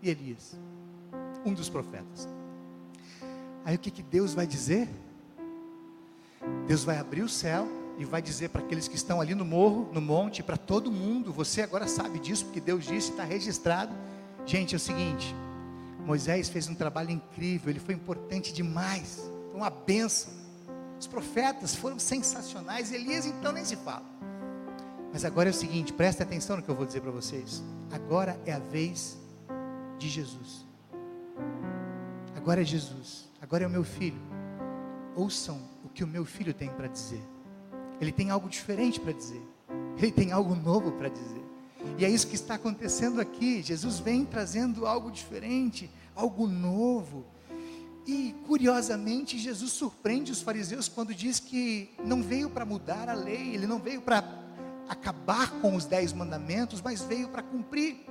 e 0.00 0.08
Elias, 0.08 0.56
um 1.44 1.52
dos 1.52 1.68
profetas. 1.68 2.28
Aí 3.64 3.74
o 3.74 3.78
que, 3.80 3.90
que 3.90 4.02
Deus 4.02 4.32
vai 4.32 4.46
dizer? 4.46 4.88
Deus 6.68 6.84
vai 6.84 6.98
abrir 6.98 7.22
o 7.22 7.28
céu 7.28 7.66
e 7.98 8.04
vai 8.04 8.22
dizer 8.22 8.50
para 8.50 8.62
aqueles 8.62 8.86
que 8.86 8.94
estão 8.94 9.20
ali 9.20 9.34
no 9.34 9.44
morro, 9.44 9.90
no 9.92 10.00
monte, 10.00 10.40
para 10.40 10.56
todo 10.56 10.90
mundo, 10.90 11.32
você 11.32 11.62
agora 11.62 11.88
sabe 11.88 12.20
disso, 12.20 12.44
porque 12.44 12.60
Deus 12.60 12.84
disse, 12.84 13.10
está 13.10 13.24
registrado. 13.24 13.92
Gente, 14.46 14.74
é 14.74 14.76
o 14.76 14.80
seguinte: 14.80 15.34
Moisés 16.06 16.48
fez 16.48 16.68
um 16.68 16.76
trabalho 16.76 17.10
incrível, 17.10 17.70
ele 17.70 17.80
foi 17.80 17.94
importante 17.94 18.52
demais, 18.52 19.28
foi 19.50 19.60
uma 19.60 19.68
benção. 19.68 20.32
Os 20.98 21.08
profetas 21.08 21.74
foram 21.74 21.98
sensacionais, 21.98 22.92
Elias 22.92 23.26
então 23.26 23.50
nem 23.50 23.64
se 23.64 23.76
fala. 23.76 24.06
Mas 25.12 25.24
agora 25.24 25.48
é 25.48 25.52
o 25.52 25.54
seguinte, 25.54 25.92
presta 25.92 26.22
atenção 26.22 26.56
no 26.56 26.62
que 26.62 26.68
eu 26.68 26.76
vou 26.76 26.86
dizer 26.86 27.00
para 27.00 27.10
vocês. 27.10 27.62
Agora 27.90 28.40
é 28.46 28.52
a 28.52 28.58
vez 28.60 29.18
de 29.98 30.08
Jesus. 30.08 30.64
Agora 32.36 32.62
é 32.62 32.64
Jesus. 32.64 33.28
Agora 33.40 33.64
é 33.64 33.66
o 33.66 33.70
meu 33.70 33.84
filho. 33.84 34.20
Ouçam 35.16 35.60
o 35.84 35.88
que 35.88 36.04
o 36.04 36.06
meu 36.06 36.24
filho 36.24 36.54
tem 36.54 36.68
para 36.68 36.86
dizer. 36.86 37.22
Ele 38.00 38.12
tem 38.12 38.30
algo 38.30 38.48
diferente 38.48 39.00
para 39.00 39.12
dizer. 39.12 39.42
Ele 39.96 40.12
tem 40.12 40.32
algo 40.32 40.54
novo 40.54 40.92
para 40.92 41.08
dizer. 41.08 41.42
E 41.96 42.04
é 42.04 42.10
isso 42.10 42.26
que 42.26 42.34
está 42.34 42.54
acontecendo 42.54 43.20
aqui. 43.20 43.62
Jesus 43.62 43.98
vem 43.98 44.24
trazendo 44.24 44.86
algo 44.86 45.10
diferente, 45.10 45.90
algo 46.14 46.46
novo. 46.46 47.24
E 48.06 48.34
curiosamente, 48.46 49.38
Jesus 49.38 49.72
surpreende 49.72 50.32
os 50.32 50.40
fariseus 50.40 50.88
quando 50.88 51.14
diz 51.14 51.38
que 51.38 51.90
não 52.04 52.22
veio 52.22 52.48
para 52.48 52.64
mudar 52.64 53.08
a 53.08 53.14
lei, 53.14 53.54
ele 53.54 53.66
não 53.66 53.78
veio 53.78 54.00
para 54.00 54.24
acabar 54.88 55.50
com 55.60 55.76
os 55.76 55.84
dez 55.84 56.12
mandamentos, 56.12 56.80
mas 56.80 57.02
veio 57.02 57.28
para 57.28 57.42
cumprir. 57.42 58.06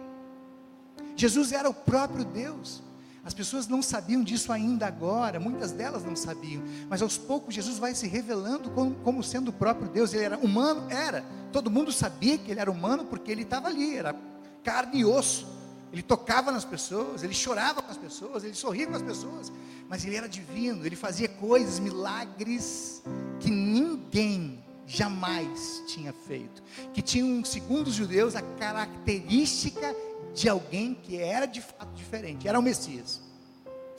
Jesus 1.15 1.51
era 1.51 1.67
o 1.67 1.73
próprio 1.73 2.23
Deus. 2.23 2.83
As 3.27 3.33
pessoas 3.33 3.67
não 3.67 3.81
sabiam 3.81 4.23
disso 4.23 4.53
ainda 4.53 4.87
agora, 4.87 5.37
muitas 5.37 5.73
delas 5.73 6.01
não 6.01 6.15
sabiam, 6.15 6.63
mas 6.89 7.01
aos 7.01 7.17
poucos 7.17 7.53
Jesus 7.53 7.77
vai 7.77 7.93
se 7.93 8.07
revelando 8.07 8.69
como, 8.69 8.95
como, 9.03 9.21
sendo 9.21 9.49
o 9.49 9.51
próprio 9.51 9.89
Deus. 9.89 10.13
Ele 10.13 10.23
era 10.23 10.37
humano, 10.37 10.89
era. 10.89 11.25
Todo 11.51 11.69
mundo 11.69 11.91
sabia 11.91 12.37
que 12.37 12.49
ele 12.49 12.61
era 12.61 12.71
humano 12.71 13.03
porque 13.03 13.29
ele 13.29 13.41
estava 13.41 13.67
ali, 13.67 13.97
era 13.97 14.15
carne 14.63 15.01
e 15.01 15.05
osso. 15.05 15.45
Ele 15.91 16.01
tocava 16.01 16.53
nas 16.53 16.63
pessoas, 16.63 17.21
ele 17.21 17.33
chorava 17.33 17.81
com 17.81 17.91
as 17.91 17.97
pessoas, 17.97 18.45
ele 18.45 18.53
sorria 18.53 18.87
com 18.87 18.95
as 18.95 19.01
pessoas, 19.01 19.51
mas 19.89 20.05
ele 20.05 20.15
era 20.15 20.29
divino, 20.29 20.85
ele 20.85 20.95
fazia 20.95 21.27
coisas, 21.27 21.79
milagres 21.79 23.03
que 23.41 23.51
ninguém 23.51 24.63
jamais 24.85 25.83
tinha 25.85 26.13
feito, 26.13 26.63
que 26.93 27.01
tinham, 27.01 27.43
segundo 27.43 27.87
os 27.87 27.93
judeus, 27.93 28.37
a 28.37 28.41
característica 28.41 29.93
de 30.37 30.47
alguém 30.47 30.93
que 30.93 31.17
era 31.17 31.47
de 31.47 31.61
fato 31.61 31.91
diferente, 31.95 32.47
era 32.47 32.59
o 32.59 32.61
Messias. 32.61 33.19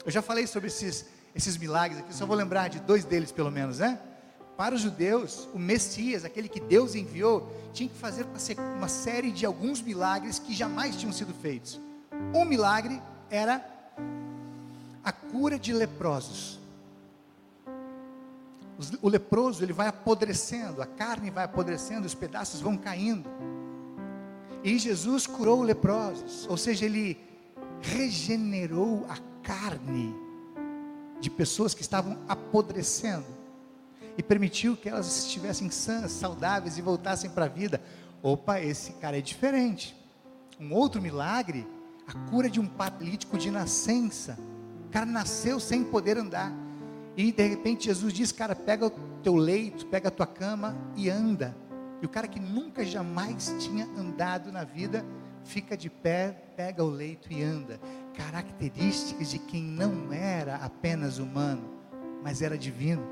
Eu 0.05 0.09
já 0.09 0.21
falei 0.21 0.47
sobre 0.47 0.69
esses, 0.69 1.05
esses 1.35 1.57
milagres 1.57 1.99
aqui, 1.99 2.15
só 2.15 2.25
vou 2.25 2.35
lembrar 2.35 2.69
de 2.69 2.79
dois 2.79 3.03
deles 3.03 3.29
pelo 3.29 3.51
menos, 3.51 3.79
né? 3.79 3.99
Para 4.55 4.73
os 4.73 4.79
judeus, 4.79 5.49
o 5.53 5.59
Messias, 5.59 6.23
aquele 6.23 6.47
que 6.47 6.61
Deus 6.61 6.95
enviou, 6.95 7.53
tinha 7.73 7.89
que 7.89 7.95
fazer 7.95 8.25
uma 8.77 8.87
série 8.87 9.31
de 9.31 9.45
alguns 9.45 9.81
milagres 9.81 10.39
que 10.39 10.53
jamais 10.53 10.95
tinham 10.95 11.11
sido 11.11 11.33
feitos. 11.33 11.77
Um 12.33 12.45
milagre 12.45 13.01
era 13.29 13.61
a 15.03 15.11
cura 15.11 15.59
de 15.59 15.73
leprosos. 15.73 16.57
O 19.01 19.09
leproso 19.09 19.61
ele 19.61 19.73
vai 19.73 19.87
apodrecendo, 19.87 20.81
a 20.81 20.85
carne 20.85 21.29
vai 21.29 21.43
apodrecendo, 21.43 22.07
os 22.07 22.15
pedaços 22.15 22.61
vão 22.61 22.77
caindo. 22.77 23.29
E 24.63 24.77
Jesus 24.77 25.25
curou 25.25 25.61
leprosos, 25.61 26.45
ou 26.49 26.57
seja, 26.57 26.85
ele 26.85 27.17
regenerou 27.81 29.05
a 29.07 29.17
carne 29.41 30.13
de 31.19 31.29
pessoas 31.29 31.73
que 31.73 31.81
estavam 31.81 32.17
apodrecendo 32.27 33.25
e 34.17 34.23
permitiu 34.23 34.75
que 34.75 34.89
elas 34.89 35.25
estivessem 35.25 35.69
sãs, 35.69 36.11
saudáveis 36.11 36.77
e 36.77 36.81
voltassem 36.81 37.29
para 37.29 37.45
a 37.45 37.49
vida. 37.49 37.81
Opa, 38.21 38.59
esse 38.59 38.93
cara 38.93 39.17
é 39.17 39.21
diferente. 39.21 39.95
Um 40.59 40.73
outro 40.73 41.01
milagre, 41.01 41.65
a 42.05 42.13
cura 42.29 42.49
de 42.49 42.59
um 42.59 42.67
paralítico 42.67 43.37
de 43.37 43.49
nascença. 43.49 44.37
O 44.87 44.89
cara 44.89 45.05
nasceu 45.05 45.57
sem 45.59 45.85
poder 45.85 46.17
andar. 46.17 46.53
E 47.15 47.31
de 47.31 47.47
repente 47.47 47.85
Jesus 47.85 48.11
diz: 48.11 48.31
Cara, 48.33 48.55
pega 48.55 48.87
o 48.87 48.91
teu 49.23 49.35
leito, 49.35 49.85
pega 49.85 50.09
a 50.09 50.11
tua 50.11 50.27
cama 50.27 50.75
e 50.97 51.09
anda. 51.09 51.55
E 52.01 52.05
o 52.05 52.09
cara 52.09 52.27
que 52.27 52.39
nunca 52.39 52.85
jamais 52.85 53.53
tinha 53.59 53.85
andado 53.97 54.51
na 54.51 54.63
vida, 54.63 55.05
fica 55.43 55.75
de 55.75 55.89
pé, 55.89 56.31
pega 56.55 56.83
o 56.83 56.89
leito 56.89 57.31
e 57.31 57.43
anda. 57.43 57.79
Características 58.15 59.31
de 59.31 59.39
quem 59.39 59.63
não 59.63 60.13
era 60.13 60.55
apenas 60.57 61.17
humano, 61.17 61.69
mas 62.23 62.41
era 62.41 62.57
divino. 62.57 63.05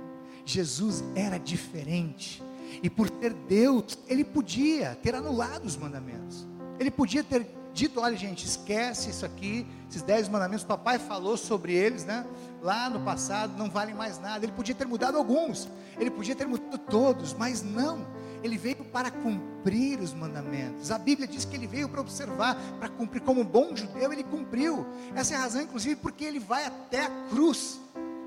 Jesus 0.45 1.03
era 1.15 1.37
diferente. 1.37 2.41
E 2.81 2.89
por 2.89 3.09
ter 3.09 3.33
Deus, 3.33 3.97
ele 4.07 4.23
podia 4.23 4.95
ter 4.95 5.15
anulado 5.15 5.65
os 5.65 5.75
mandamentos. 5.75 6.47
Ele 6.79 6.91
podia 6.91 7.23
ter 7.23 7.45
dito: 7.73 7.99
olha, 7.99 8.15
gente, 8.15 8.45
esquece 8.45 9.09
isso 9.09 9.25
aqui, 9.25 9.65
esses 9.89 10.01
dez 10.01 10.29
mandamentos, 10.29 10.63
o 10.63 10.67
papai 10.67 10.97
falou 10.97 11.35
sobre 11.35 11.73
eles, 11.73 12.05
né? 12.05 12.25
Lá 12.61 12.89
no 12.89 13.01
passado, 13.01 13.57
não 13.57 13.69
valem 13.69 13.95
mais 13.95 14.19
nada. 14.19 14.45
Ele 14.45 14.53
podia 14.53 14.75
ter 14.75 14.85
mudado 14.85 15.17
alguns, 15.17 15.69
ele 15.97 16.11
podia 16.11 16.35
ter 16.35 16.47
mudado 16.47 16.77
todos, 16.77 17.33
mas 17.33 17.61
não 17.61 18.16
ele 18.43 18.57
veio 18.57 18.83
para 18.85 19.11
cumprir 19.11 19.99
os 19.99 20.13
mandamentos. 20.13 20.91
A 20.91 20.97
Bíblia 20.97 21.27
diz 21.27 21.45
que 21.45 21.55
ele 21.55 21.67
veio 21.67 21.89
para 21.89 22.01
observar, 22.01 22.55
para 22.79 22.89
cumprir. 22.89 23.21
Como 23.21 23.43
bom 23.43 23.75
judeu, 23.75 24.11
ele 24.11 24.23
cumpriu. 24.23 24.85
Essa 25.15 25.33
é 25.33 25.37
a 25.37 25.41
razão, 25.41 25.61
inclusive, 25.61 25.95
porque 25.95 26.23
ele 26.23 26.39
vai 26.39 26.65
até 26.65 27.05
a 27.05 27.09
cruz. 27.29 27.79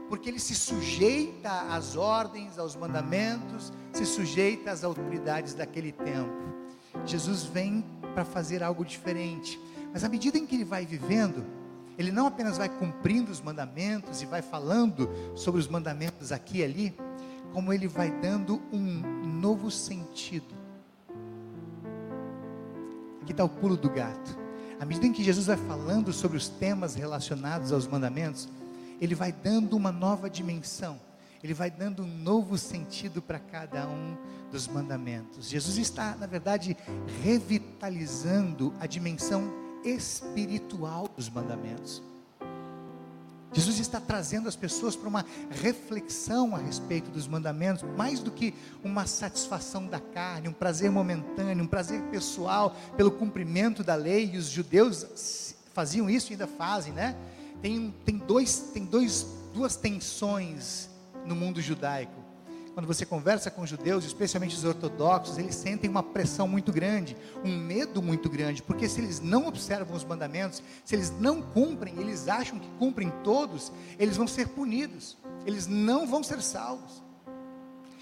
Porque 0.08 0.28
ele 0.28 0.40
se 0.40 0.54
sujeita 0.54 1.50
às 1.70 1.96
ordens, 1.96 2.58
aos 2.58 2.74
mandamentos, 2.74 3.72
se 3.92 4.04
sujeita 4.04 4.70
às 4.72 4.82
autoridades 4.82 5.54
daquele 5.54 5.92
tempo. 5.92 6.50
Jesus 7.06 7.44
vem 7.44 7.84
para 8.14 8.24
fazer 8.24 8.62
algo 8.62 8.84
diferente. 8.84 9.58
Mas 9.92 10.04
à 10.04 10.08
medida 10.08 10.36
em 10.36 10.46
que 10.46 10.56
ele 10.56 10.64
vai 10.64 10.84
vivendo, 10.84 11.44
ele 11.98 12.10
não 12.10 12.26
apenas 12.26 12.56
vai 12.56 12.68
cumprindo 12.68 13.30
os 13.30 13.40
mandamentos 13.40 14.22
e 14.22 14.26
vai 14.26 14.42
falando 14.42 15.10
sobre 15.34 15.60
os 15.60 15.68
mandamentos 15.68 16.32
aqui 16.32 16.58
e 16.58 16.64
ali, 16.64 16.96
como 17.52 17.72
ele 17.72 17.88
vai 17.88 18.10
dando 18.10 18.60
um 18.72 19.02
novo 19.40 19.70
sentido. 19.70 20.54
Aqui 23.22 23.32
está 23.32 23.44
o 23.44 23.48
pulo 23.48 23.76
do 23.76 23.88
gato. 23.90 24.38
À 24.78 24.84
medida 24.84 25.06
em 25.06 25.12
que 25.12 25.22
Jesus 25.22 25.46
vai 25.46 25.56
falando 25.56 26.12
sobre 26.12 26.38
os 26.38 26.48
temas 26.48 26.94
relacionados 26.94 27.70
aos 27.70 27.86
mandamentos, 27.86 28.48
ele 29.00 29.14
vai 29.14 29.32
dando 29.32 29.76
uma 29.76 29.92
nova 29.92 30.28
dimensão, 30.28 31.00
ele 31.42 31.54
vai 31.54 31.70
dando 31.70 32.02
um 32.02 32.18
novo 32.18 32.56
sentido 32.56 33.20
para 33.20 33.38
cada 33.38 33.86
um 33.86 34.16
dos 34.50 34.66
mandamentos. 34.66 35.48
Jesus 35.48 35.76
está, 35.76 36.16
na 36.16 36.26
verdade, 36.26 36.76
revitalizando 37.22 38.74
a 38.80 38.86
dimensão 38.86 39.52
espiritual 39.84 41.08
dos 41.16 41.28
mandamentos. 41.28 42.02
Jesus 43.52 43.80
está 43.80 44.00
trazendo 44.00 44.48
as 44.48 44.54
pessoas 44.54 44.94
para 44.94 45.08
uma 45.08 45.24
reflexão 45.50 46.54
a 46.54 46.58
respeito 46.58 47.10
dos 47.10 47.26
mandamentos, 47.26 47.82
mais 47.96 48.20
do 48.20 48.30
que 48.30 48.54
uma 48.84 49.06
satisfação 49.06 49.86
da 49.86 49.98
carne, 49.98 50.48
um 50.48 50.52
prazer 50.52 50.90
momentâneo, 50.90 51.64
um 51.64 51.66
prazer 51.68 52.00
pessoal 52.04 52.76
pelo 52.96 53.10
cumprimento 53.10 53.82
da 53.82 53.96
lei, 53.96 54.30
e 54.34 54.38
os 54.38 54.46
judeus 54.46 55.54
faziam 55.72 56.08
isso 56.08 56.30
e 56.30 56.34
ainda 56.34 56.46
fazem, 56.46 56.92
né? 56.92 57.16
Tem, 57.60 57.92
tem, 58.04 58.18
dois, 58.18 58.70
tem 58.72 58.84
dois, 58.84 59.26
duas 59.52 59.76
tensões 59.76 60.88
no 61.26 61.34
mundo 61.34 61.60
judaico 61.60 62.19
quando 62.80 62.86
você 62.86 63.04
conversa 63.04 63.50
com 63.50 63.66
judeus, 63.66 64.06
especialmente 64.06 64.56
os 64.56 64.64
ortodoxos, 64.64 65.36
eles 65.36 65.54
sentem 65.54 65.90
uma 65.90 66.02
pressão 66.02 66.48
muito 66.48 66.72
grande, 66.72 67.14
um 67.44 67.54
medo 67.54 68.00
muito 68.00 68.30
grande, 68.30 68.62
porque 68.62 68.88
se 68.88 69.02
eles 69.02 69.20
não 69.20 69.48
observam 69.48 69.94
os 69.94 70.02
mandamentos, 70.02 70.62
se 70.82 70.94
eles 70.94 71.12
não 71.20 71.42
cumprem, 71.42 71.92
eles 71.98 72.26
acham 72.26 72.58
que 72.58 72.66
cumprem 72.78 73.12
todos, 73.22 73.70
eles 73.98 74.16
vão 74.16 74.26
ser 74.26 74.48
punidos, 74.48 75.18
eles 75.44 75.66
não 75.66 76.06
vão 76.06 76.22
ser 76.22 76.40
salvos. 76.40 77.02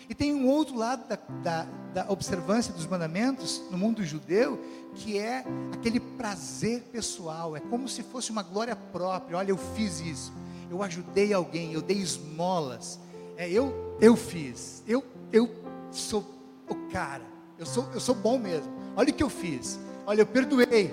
E 0.09 0.15
tem 0.15 0.33
um 0.33 0.47
outro 0.47 0.77
lado 0.77 1.09
da, 1.09 1.19
da, 1.43 1.67
da 1.93 2.13
observância 2.13 2.73
dos 2.73 2.87
mandamentos 2.87 3.61
no 3.73 3.77
mundo 3.77 4.05
judeu, 4.05 4.63
que 4.95 5.19
é 5.19 5.45
aquele 5.73 5.99
prazer 5.99 6.83
pessoal, 6.93 7.57
é 7.57 7.61
como 7.61 7.89
se 7.89 8.05
fosse 8.05 8.31
uma 8.31 8.45
glória 8.45 8.77
própria. 8.77 9.39
Olha, 9.39 9.51
eu 9.51 9.59
fiz 9.59 9.99
isso, 9.99 10.33
eu 10.71 10.85
ajudei 10.85 11.33
alguém, 11.33 11.73
eu 11.73 11.83
dei 11.83 11.97
esmolas, 11.97 13.01
é, 13.39 13.49
eu 13.49 13.89
eu 14.01 14.17
fiz. 14.17 14.83
Eu, 14.87 15.05
eu 15.33 15.51
sou 15.91 16.25
o 16.69 16.75
cara. 16.91 17.25
Eu 17.59 17.67
sou, 17.67 17.89
eu 17.93 18.01
sou 18.01 18.15
bom 18.15 18.39
mesmo. 18.39 18.71
Olha 18.97 19.11
o 19.11 19.13
que 19.13 19.23
eu 19.23 19.31
fiz. 19.31 19.79
olha, 20.07 20.23
eu 20.23 20.27
perdoei. 20.27 20.93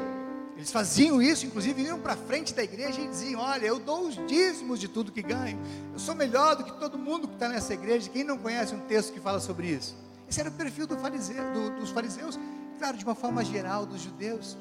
Eles 0.56 0.72
faziam 0.72 1.22
isso, 1.22 1.46
inclusive 1.46 1.82
iam 1.82 2.00
para 2.00 2.16
frente 2.16 2.54
da 2.54 2.64
igreja 2.64 3.02
e 3.02 3.08
diziam: 3.08 3.42
Olha, 3.42 3.66
eu 3.66 3.78
dou 3.78 4.08
os 4.08 4.16
dízimos 4.26 4.80
de 4.80 4.88
tudo 4.88 5.12
que 5.12 5.22
ganho, 5.22 5.60
eu 5.92 6.00
sou 6.00 6.16
melhor 6.16 6.56
do 6.56 6.64
que 6.64 6.72
todo 6.80 6.98
mundo 6.98 7.28
que 7.28 7.34
está 7.34 7.50
nessa 7.50 7.74
igreja. 7.74 8.10
Quem 8.10 8.24
não 8.24 8.38
conhece 8.38 8.74
um 8.74 8.80
texto 8.82 9.12
que 9.12 9.20
fala 9.20 9.40
sobre 9.40 9.68
isso? 9.68 9.96
Esse 10.30 10.40
era 10.40 10.50
o 10.50 10.54
perfil 10.54 10.88
do 10.88 10.98
fariseu, 10.98 11.44
do, 11.54 11.72
dos 11.80 11.90
fariseus, 11.90 12.40
claro, 12.80 12.98
de 12.98 13.04
uma 13.04 13.16
forma 13.16 13.44
geral, 13.44 13.86
dos 13.86 14.02
judeus. 14.02 14.58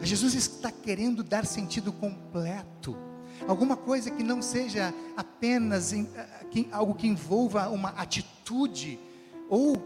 Jesus 0.00 0.34
está 0.34 0.70
querendo 0.70 1.24
dar 1.24 1.44
sentido 1.44 1.92
completo, 1.92 2.96
alguma 3.46 3.76
coisa 3.76 4.10
que 4.10 4.22
não 4.22 4.40
seja 4.42 4.92
apenas 5.16 5.92
em, 5.92 6.08
que, 6.50 6.68
algo 6.72 6.94
que 6.94 7.06
envolva 7.06 7.68
uma 7.68 7.90
atitude 7.90 8.98
ou 9.48 9.76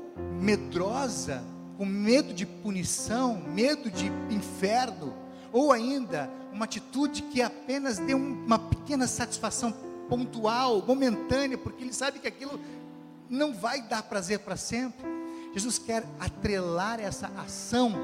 medrosa 0.41 1.43
com 1.77 1.85
medo 1.85 2.35
de 2.35 2.45
punição, 2.45 3.43
medo 3.55 3.91
de 3.91 4.07
inferno, 4.31 5.15
ou 5.53 5.73
ainda 5.73 6.31
uma 6.53 6.65
atitude 6.65 7.23
que 7.23 7.41
apenas 7.41 7.99
dê 7.99 8.15
uma 8.15 8.59
pequena 8.59 9.07
satisfação 9.07 9.73
pontual, 10.09 10.85
momentânea, 10.87 11.57
porque 11.57 11.85
ele 11.85 11.93
sabe 11.93 12.19
que 12.19 12.29
aquilo 12.29 12.61
não 13.29 13.55
vai 13.55 13.81
dar 13.81 14.03
prazer 14.03 14.41
para 14.41 14.57
sempre. 14.57 15.07
Jesus 15.55 15.79
quer 15.79 16.05
atrelar 16.19 17.01
essa 17.01 17.29
ação 17.39 17.95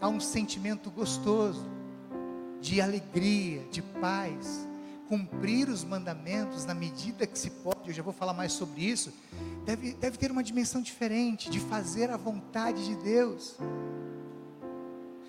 a 0.00 0.08
um 0.08 0.20
sentimento 0.20 0.90
gostoso, 0.90 1.64
de 2.60 2.80
alegria, 2.80 3.64
de 3.70 3.82
paz, 3.82 4.66
cumprir 5.08 5.68
os 5.68 5.82
mandamentos 5.82 6.64
na 6.66 6.74
medida 6.74 7.26
que 7.26 7.38
se 7.38 7.50
pode, 7.50 7.88
eu 7.88 7.94
já 7.94 8.02
vou 8.02 8.12
falar 8.12 8.34
mais 8.34 8.52
sobre 8.52 8.82
isso, 8.82 9.12
deve, 9.64 9.92
deve 9.94 10.18
ter 10.18 10.30
uma 10.30 10.42
dimensão 10.42 10.82
diferente, 10.82 11.48
de 11.48 11.58
fazer 11.58 12.10
a 12.10 12.16
vontade 12.16 12.84
de 12.84 12.94
Deus. 12.96 13.56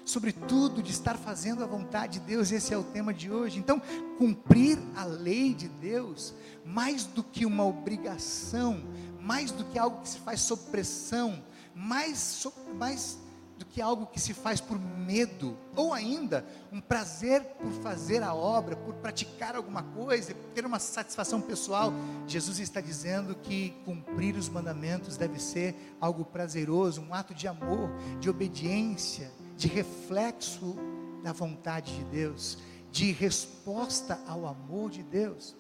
Sobretudo 0.03 0.81
de 0.81 0.91
estar 0.91 1.17
fazendo 1.17 1.63
a 1.63 1.67
vontade 1.67 2.19
de 2.19 2.25
Deus, 2.25 2.51
esse 2.51 2.74
é 2.74 2.77
o 2.77 2.83
tema 2.83 3.13
de 3.13 3.31
hoje. 3.31 3.59
Então, 3.59 3.79
cumprir 4.17 4.79
a 4.95 5.05
lei 5.05 5.53
de 5.53 5.67
Deus, 5.67 6.33
mais 6.65 7.05
do 7.05 7.24
que 7.24 7.45
uma 7.45 7.63
obrigação, 7.63 8.81
mais 9.21 9.51
do 9.51 9.63
que 9.65 9.77
algo 9.77 10.01
que 10.01 10.09
se 10.09 10.17
faz 10.17 10.41
sob 10.41 10.63
pressão, 10.71 11.41
mais, 11.75 12.45
mais 12.75 13.19
do 13.59 13.65
que 13.65 13.81
algo 13.81 14.07
que 14.07 14.21
se 14.21 14.33
faz 14.33 14.61
por 14.61 14.79
medo, 14.79 15.57
ou 15.75 15.93
ainda 15.93 16.45
um 16.71 16.79
prazer 16.79 17.43
por 17.59 17.69
fazer 17.83 18.23
a 18.23 18.33
obra, 18.33 18.77
por 18.77 18.93
praticar 18.95 19.53
alguma 19.53 19.83
coisa, 19.83 20.33
ter 20.55 20.65
uma 20.65 20.79
satisfação 20.79 21.41
pessoal. 21.41 21.91
Jesus 22.25 22.57
está 22.59 22.79
dizendo 22.79 23.35
que 23.35 23.71
cumprir 23.83 24.37
os 24.37 24.47
mandamentos 24.47 25.17
deve 25.17 25.39
ser 25.39 25.75
algo 25.99 26.23
prazeroso, 26.23 27.01
um 27.01 27.13
ato 27.13 27.33
de 27.33 27.49
amor, 27.49 27.91
de 28.21 28.29
obediência, 28.29 29.29
de 29.57 29.67
reflexo 29.67 30.77
da 31.21 31.33
vontade 31.33 31.93
de 31.97 32.05
Deus, 32.05 32.57
de 32.89 33.11
resposta 33.11 34.17
ao 34.25 34.47
amor 34.47 34.89
de 34.89 35.03
Deus. 35.03 35.53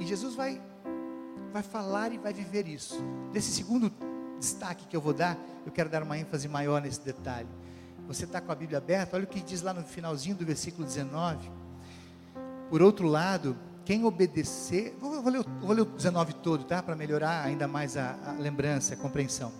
E 0.00 0.04
Jesus 0.04 0.34
vai 0.34 0.60
vai 1.52 1.62
falar 1.62 2.12
e 2.12 2.18
vai 2.18 2.32
viver 2.32 2.68
isso. 2.68 3.00
Nesse 3.32 3.52
segundo 3.52 3.90
destaque 4.38 4.86
que 4.86 4.96
eu 4.96 5.00
vou 5.00 5.12
dar, 5.12 5.36
eu 5.66 5.72
quero 5.72 5.88
dar 5.88 6.02
uma 6.02 6.18
ênfase 6.18 6.48
maior 6.48 6.80
nesse 6.80 7.00
detalhe. 7.00 7.48
Você 8.06 8.24
está 8.24 8.40
com 8.40 8.50
a 8.50 8.54
Bíblia 8.54 8.78
aberta, 8.78 9.16
olha 9.16 9.24
o 9.24 9.28
que 9.28 9.40
diz 9.40 9.60
lá 9.60 9.74
no 9.74 9.82
finalzinho 9.84 10.36
do 10.36 10.44
versículo 10.44 10.86
19. 10.86 11.50
Por 12.70 12.80
outro 12.80 13.06
lado, 13.06 13.56
quem 13.84 14.04
obedecer, 14.04 14.96
vou, 15.00 15.22
vou, 15.22 15.32
ler, 15.32 15.44
vou 15.60 15.72
ler 15.72 15.82
o 15.82 15.84
19 15.84 16.34
todo, 16.34 16.64
tá? 16.64 16.82
Para 16.82 16.94
melhorar 16.94 17.44
ainda 17.44 17.66
mais 17.66 17.96
a, 17.96 18.16
a 18.26 18.32
lembrança, 18.32 18.94
a 18.94 18.96
compreensão. 18.96 19.52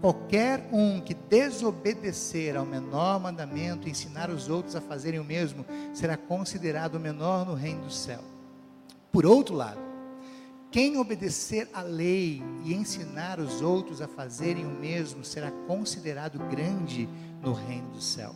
Qualquer 0.00 0.68
um 0.70 1.00
que 1.00 1.14
desobedecer 1.14 2.56
ao 2.56 2.66
menor 2.66 3.18
mandamento 3.18 3.88
e 3.88 3.90
ensinar 3.90 4.28
os 4.28 4.48
outros 4.48 4.76
a 4.76 4.80
fazerem 4.80 5.18
o 5.18 5.24
mesmo, 5.24 5.64
será 5.92 6.16
considerado 6.16 6.96
o 6.96 7.00
menor 7.00 7.46
no 7.46 7.54
reino 7.54 7.84
do 7.84 7.92
céu. 7.92 8.20
Por 9.10 9.24
outro 9.24 9.54
lado, 9.54 9.80
quem 10.74 10.98
obedecer 10.98 11.68
à 11.72 11.82
lei 11.82 12.42
e 12.64 12.74
ensinar 12.74 13.38
os 13.38 13.62
outros 13.62 14.02
a 14.02 14.08
fazerem 14.08 14.66
o 14.66 14.70
mesmo 14.70 15.24
será 15.24 15.52
considerado 15.68 16.36
grande 16.50 17.08
no 17.40 17.52
reino 17.52 17.90
do 17.90 18.00
céu. 18.00 18.34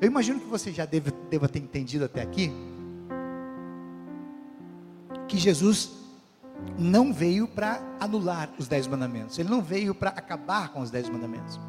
Eu 0.00 0.06
imagino 0.06 0.40
que 0.40 0.46
você 0.46 0.72
já 0.72 0.86
deve, 0.86 1.10
deva 1.28 1.46
ter 1.46 1.58
entendido 1.58 2.06
até 2.06 2.22
aqui 2.22 2.50
que 5.28 5.36
Jesus 5.36 5.90
não 6.78 7.12
veio 7.12 7.46
para 7.46 7.82
anular 8.00 8.48
os 8.58 8.66
dez 8.66 8.86
mandamentos, 8.86 9.38
ele 9.38 9.50
não 9.50 9.60
veio 9.60 9.94
para 9.94 10.08
acabar 10.08 10.70
com 10.70 10.80
os 10.80 10.90
dez 10.90 11.06
mandamentos, 11.06 11.60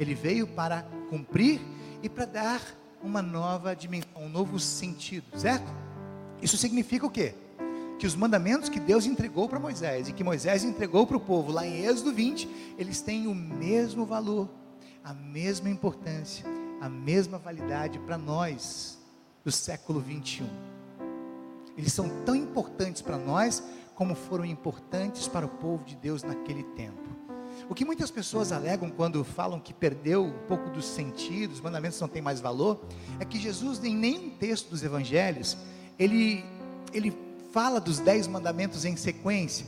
ele 0.00 0.16
veio 0.16 0.48
para 0.48 0.82
cumprir 1.08 1.60
e 2.02 2.08
para 2.08 2.24
dar 2.24 2.60
uma 3.00 3.22
nova 3.22 3.72
dimensão, 3.72 4.10
um 4.16 4.28
novo 4.28 4.58
sentido, 4.58 5.38
certo? 5.38 5.72
Isso 6.42 6.56
significa 6.56 7.06
o 7.06 7.10
quê? 7.10 7.36
Que 7.98 8.06
os 8.06 8.16
mandamentos 8.16 8.68
que 8.68 8.80
Deus 8.80 9.06
entregou 9.06 9.48
para 9.48 9.58
Moisés 9.58 10.08
e 10.08 10.12
que 10.12 10.24
Moisés 10.24 10.64
entregou 10.64 11.06
para 11.06 11.16
o 11.16 11.20
povo 11.20 11.52
lá 11.52 11.66
em 11.66 11.84
Êxodo 11.84 12.12
20, 12.12 12.48
eles 12.78 13.00
têm 13.00 13.26
o 13.26 13.34
mesmo 13.34 14.04
valor, 14.04 14.48
a 15.02 15.14
mesma 15.14 15.70
importância, 15.70 16.44
a 16.80 16.88
mesma 16.88 17.38
validade 17.38 17.98
para 18.00 18.18
nós 18.18 18.98
do 19.44 19.52
século 19.52 20.00
21. 20.00 20.46
Eles 21.76 21.92
são 21.92 22.08
tão 22.24 22.34
importantes 22.34 23.02
para 23.02 23.18
nós 23.18 23.62
como 23.94 24.14
foram 24.14 24.44
importantes 24.44 25.28
para 25.28 25.46
o 25.46 25.48
povo 25.48 25.84
de 25.84 25.94
Deus 25.96 26.22
naquele 26.22 26.62
tempo. 26.62 27.14
O 27.68 27.74
que 27.74 27.84
muitas 27.84 28.10
pessoas 28.10 28.52
alegam 28.52 28.90
quando 28.90 29.24
falam 29.24 29.60
que 29.60 29.72
perdeu 29.72 30.24
um 30.24 30.46
pouco 30.46 30.68
do 30.70 30.82
sentido, 30.82 31.52
os 31.52 31.60
mandamentos 31.60 32.00
não 32.00 32.08
têm 32.08 32.20
mais 32.20 32.40
valor, 32.40 32.84
é 33.20 33.24
que 33.24 33.38
Jesus, 33.38 33.82
em 33.84 33.94
nenhum 33.94 34.30
texto 34.30 34.70
dos 34.70 34.82
evangelhos, 34.82 35.56
ele, 35.98 36.44
ele 36.92 37.16
fala 37.54 37.80
dos 37.80 38.00
dez 38.00 38.26
mandamentos 38.26 38.84
em 38.84 38.96
sequência. 38.96 39.64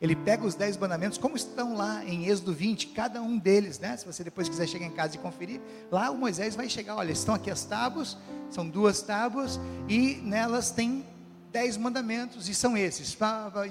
Ele 0.00 0.16
pega 0.16 0.46
os 0.46 0.54
dez 0.54 0.78
mandamentos, 0.78 1.18
como 1.18 1.36
estão 1.36 1.76
lá 1.76 2.02
em 2.02 2.26
Êxodo 2.26 2.54
20, 2.54 2.86
cada 2.88 3.20
um 3.20 3.36
deles, 3.36 3.78
né? 3.78 3.94
Se 3.98 4.06
você 4.06 4.24
depois 4.24 4.48
quiser 4.48 4.66
chegar 4.66 4.86
em 4.86 4.92
casa 4.92 5.16
e 5.16 5.18
conferir, 5.18 5.60
lá 5.92 6.10
o 6.10 6.16
Moisés 6.16 6.56
vai 6.56 6.70
chegar, 6.70 6.96
olha, 6.96 7.12
estão 7.12 7.34
aqui 7.34 7.50
as 7.50 7.64
tábuas, 7.64 8.16
são 8.50 8.66
duas 8.66 9.02
tábuas, 9.02 9.60
e 9.86 10.14
nelas 10.22 10.70
tem 10.70 11.04
dez 11.52 11.76
mandamentos, 11.76 12.48
e 12.48 12.54
são 12.54 12.74
esses. 12.74 13.14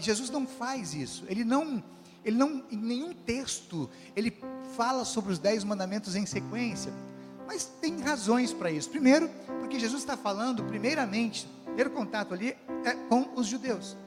Jesus 0.02 0.30
não 0.30 0.46
faz 0.46 0.94
isso, 0.94 1.26
ele 1.28 1.44
não, 1.44 1.84
ele 2.24 2.38
não, 2.38 2.64
em 2.70 2.78
nenhum 2.78 3.12
texto, 3.12 3.90
ele 4.16 4.38
fala 4.76 5.04
sobre 5.04 5.34
os 5.34 5.40
dez 5.40 5.64
mandamentos 5.64 6.16
em 6.16 6.28
sequência, 6.28 6.94
mas 7.48 7.66
tem 7.82 8.00
razões 8.02 8.54
para 8.54 8.70
isso. 8.70 8.88
Primeiro, 8.88 9.28
porque 9.62 9.80
Jesus 9.80 10.04
está 10.04 10.16
falando, 10.16 10.64
primeiramente, 10.64 11.48
primeiro 11.64 11.90
contato 11.90 12.36
ali 12.36 12.56
com 12.94 13.30
os 13.36 13.48
judeus. 13.48 13.98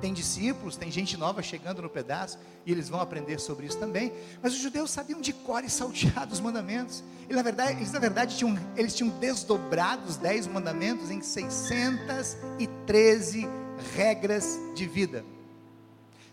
Tem 0.00 0.12
discípulos, 0.12 0.76
tem 0.76 0.90
gente 0.90 1.16
nova 1.16 1.42
chegando 1.42 1.80
no 1.80 1.88
pedaço, 1.88 2.38
e 2.66 2.72
eles 2.72 2.88
vão 2.88 3.00
aprender 3.00 3.40
sobre 3.40 3.66
isso 3.66 3.78
também. 3.78 4.12
Mas 4.42 4.52
os 4.52 4.58
judeus 4.58 4.90
sabiam 4.90 5.20
de 5.20 5.32
cor 5.32 5.64
e 5.64 5.70
salteado 5.70 6.32
os 6.32 6.40
mandamentos. 6.40 7.04
E 7.28 7.32
na 7.32 7.42
verdade, 7.42 7.78
eles 7.78 7.92
na 7.92 7.98
verdade 7.98 8.36
tinham, 8.36 8.58
eles 8.76 8.94
tinham 8.94 9.10
desdobrado 9.18 10.06
os 10.06 10.16
dez 10.16 10.46
mandamentos 10.46 11.10
em 11.10 11.22
613 11.22 13.48
regras 13.96 14.58
de 14.74 14.86
vida. 14.86 15.24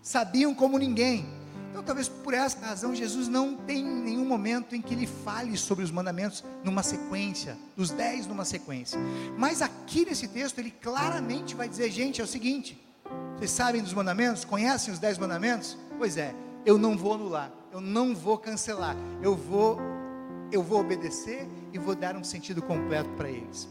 Sabiam 0.02 0.54
como 0.54 0.78
ninguém 0.78 1.26
então, 1.72 1.82
talvez 1.82 2.10
por 2.10 2.34
essa 2.34 2.60
razão, 2.60 2.94
Jesus 2.94 3.30
não 3.30 3.56
tem 3.56 3.82
nenhum 3.82 4.26
momento 4.26 4.76
em 4.76 4.82
que 4.82 4.94
ele 4.94 5.08
fale 5.08 5.56
sobre 5.56 5.86
os 5.86 5.90
mandamentos 5.90 6.44
numa 6.66 6.84
sequência, 6.84 7.58
dos 7.78 7.92
dez 7.92 8.28
numa 8.28 8.44
sequência. 8.44 9.00
Mas 9.38 9.62
aqui 9.62 10.04
nesse 10.04 10.28
texto, 10.28 10.60
ele 10.60 10.70
claramente 10.70 11.56
vai 11.56 11.70
dizer: 11.70 11.90
gente, 11.90 12.20
é 12.20 12.24
o 12.26 12.28
seguinte, 12.28 12.78
vocês 13.38 13.52
sabem 13.52 13.82
dos 13.82 13.94
mandamentos? 13.94 14.44
Conhecem 14.44 14.94
os 14.94 15.00
dez 15.00 15.18
mandamentos? 15.18 15.78
Pois 15.98 16.18
é, 16.18 16.36
eu 16.66 16.78
não 16.78 16.98
vou 16.98 17.14
anular, 17.14 17.50
eu 17.72 17.80
não 17.80 18.14
vou 18.14 18.38
cancelar, 18.38 18.98
eu 19.22 19.34
vou, 19.34 19.80
eu 20.52 20.62
vou 20.62 20.82
obedecer 20.82 21.48
e 21.72 21.80
vou 21.80 21.96
dar 21.96 22.18
um 22.18 22.24
sentido 22.24 22.62
completo 22.62 23.10
para 23.12 23.30
eles. 23.30 23.70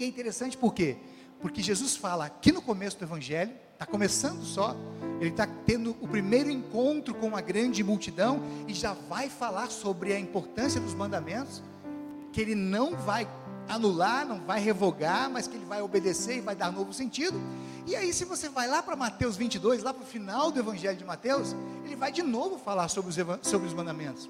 E 0.00 0.02
é 0.02 0.06
interessante 0.08 0.58
por 0.58 0.74
quê? 0.74 0.96
Porque 1.40 1.62
Jesus 1.62 1.94
fala 1.94 2.26
aqui 2.26 2.50
no 2.50 2.60
começo 2.60 2.98
do 2.98 3.04
Evangelho, 3.04 3.52
está 3.74 3.84
começando 3.84 4.42
só, 4.42 4.74
ele 5.20 5.30
está 5.30 5.46
tendo 5.66 5.90
o 6.00 6.08
primeiro 6.08 6.50
encontro 6.50 7.14
com 7.14 7.26
uma 7.26 7.40
grande 7.40 7.84
multidão 7.84 8.40
e 8.66 8.74
já 8.74 8.92
vai 8.92 9.28
falar 9.28 9.70
sobre 9.70 10.12
a 10.12 10.18
importância 10.18 10.80
dos 10.80 10.94
mandamentos, 10.94 11.62
que 12.32 12.40
ele 12.40 12.54
não 12.54 12.96
vai 12.96 13.28
anular, 13.68 14.26
não 14.26 14.40
vai 14.40 14.60
revogar, 14.60 15.30
mas 15.30 15.46
que 15.46 15.56
ele 15.56 15.64
vai 15.64 15.80
obedecer 15.80 16.38
e 16.38 16.40
vai 16.40 16.54
dar 16.54 16.72
novo 16.72 16.92
sentido. 16.92 17.40
E 17.86 17.94
aí, 17.96 18.12
se 18.12 18.24
você 18.24 18.48
vai 18.48 18.66
lá 18.66 18.82
para 18.82 18.96
Mateus 18.96 19.36
22, 19.36 19.82
lá 19.82 19.92
para 19.92 20.02
o 20.02 20.06
final 20.06 20.50
do 20.50 20.58
Evangelho 20.58 20.96
de 20.96 21.04
Mateus, 21.04 21.54
ele 21.84 21.96
vai 21.96 22.12
de 22.12 22.22
novo 22.22 22.58
falar 22.58 22.88
sobre 22.88 23.10
os, 23.10 23.46
sobre 23.46 23.66
os 23.66 23.74
mandamentos. 23.74 24.28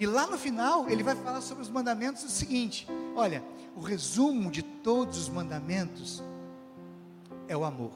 E 0.00 0.06
lá 0.06 0.26
no 0.26 0.38
final, 0.38 0.88
ele 0.88 1.02
vai 1.02 1.14
falar 1.14 1.40
sobre 1.40 1.62
os 1.62 1.70
mandamentos 1.70 2.24
o 2.24 2.28
seguinte: 2.28 2.88
olha, 3.14 3.42
o 3.76 3.80
resumo 3.80 4.50
de 4.50 4.62
todos 4.62 5.18
os 5.18 5.28
mandamentos 5.28 6.22
é 7.48 7.56
o 7.56 7.64
amor. 7.64 7.92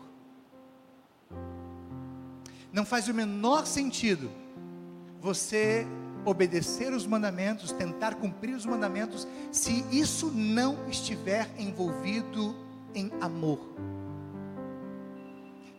Não 2.77 2.85
faz 2.85 3.09
o 3.09 3.15
menor 3.15 3.67
sentido 3.67 4.31
você 5.19 5.87
obedecer 6.27 6.93
os 6.93 7.07
mandamentos, 7.07 7.73
tentar 7.73 8.17
cumprir 8.17 8.55
os 8.55 8.67
mandamentos, 8.67 9.27
se 9.51 9.83
isso 9.91 10.31
não 10.31 10.87
estiver 10.87 11.49
envolvido 11.59 12.55
em 12.95 13.11
amor. 13.19 13.61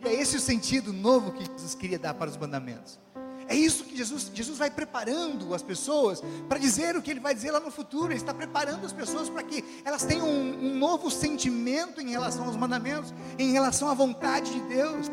E 0.04 0.08
é 0.08 0.12
esse 0.12 0.38
o 0.38 0.40
sentido 0.40 0.92
novo 0.92 1.30
que 1.30 1.44
Jesus 1.44 1.76
queria 1.76 2.00
dar 2.00 2.14
para 2.14 2.28
os 2.28 2.36
mandamentos. 2.36 2.98
É 3.46 3.54
isso 3.54 3.84
que 3.84 3.96
Jesus, 3.96 4.32
Jesus 4.34 4.58
vai 4.58 4.68
preparando 4.68 5.54
as 5.54 5.62
pessoas 5.62 6.20
para 6.48 6.58
dizer 6.58 6.96
o 6.96 7.00
que 7.00 7.12
ele 7.12 7.20
vai 7.20 7.32
dizer 7.32 7.52
lá 7.52 7.60
no 7.60 7.70
futuro. 7.70 8.06
Ele 8.06 8.16
está 8.16 8.34
preparando 8.34 8.84
as 8.84 8.92
pessoas 8.92 9.30
para 9.30 9.44
que 9.44 9.64
elas 9.84 10.04
tenham 10.04 10.28
um, 10.28 10.66
um 10.66 10.76
novo 10.76 11.12
sentimento 11.12 12.00
em 12.00 12.10
relação 12.10 12.44
aos 12.44 12.56
mandamentos, 12.56 13.14
em 13.38 13.52
relação 13.52 13.88
à 13.88 13.94
vontade 13.94 14.52
de 14.52 14.60
Deus 14.62 15.08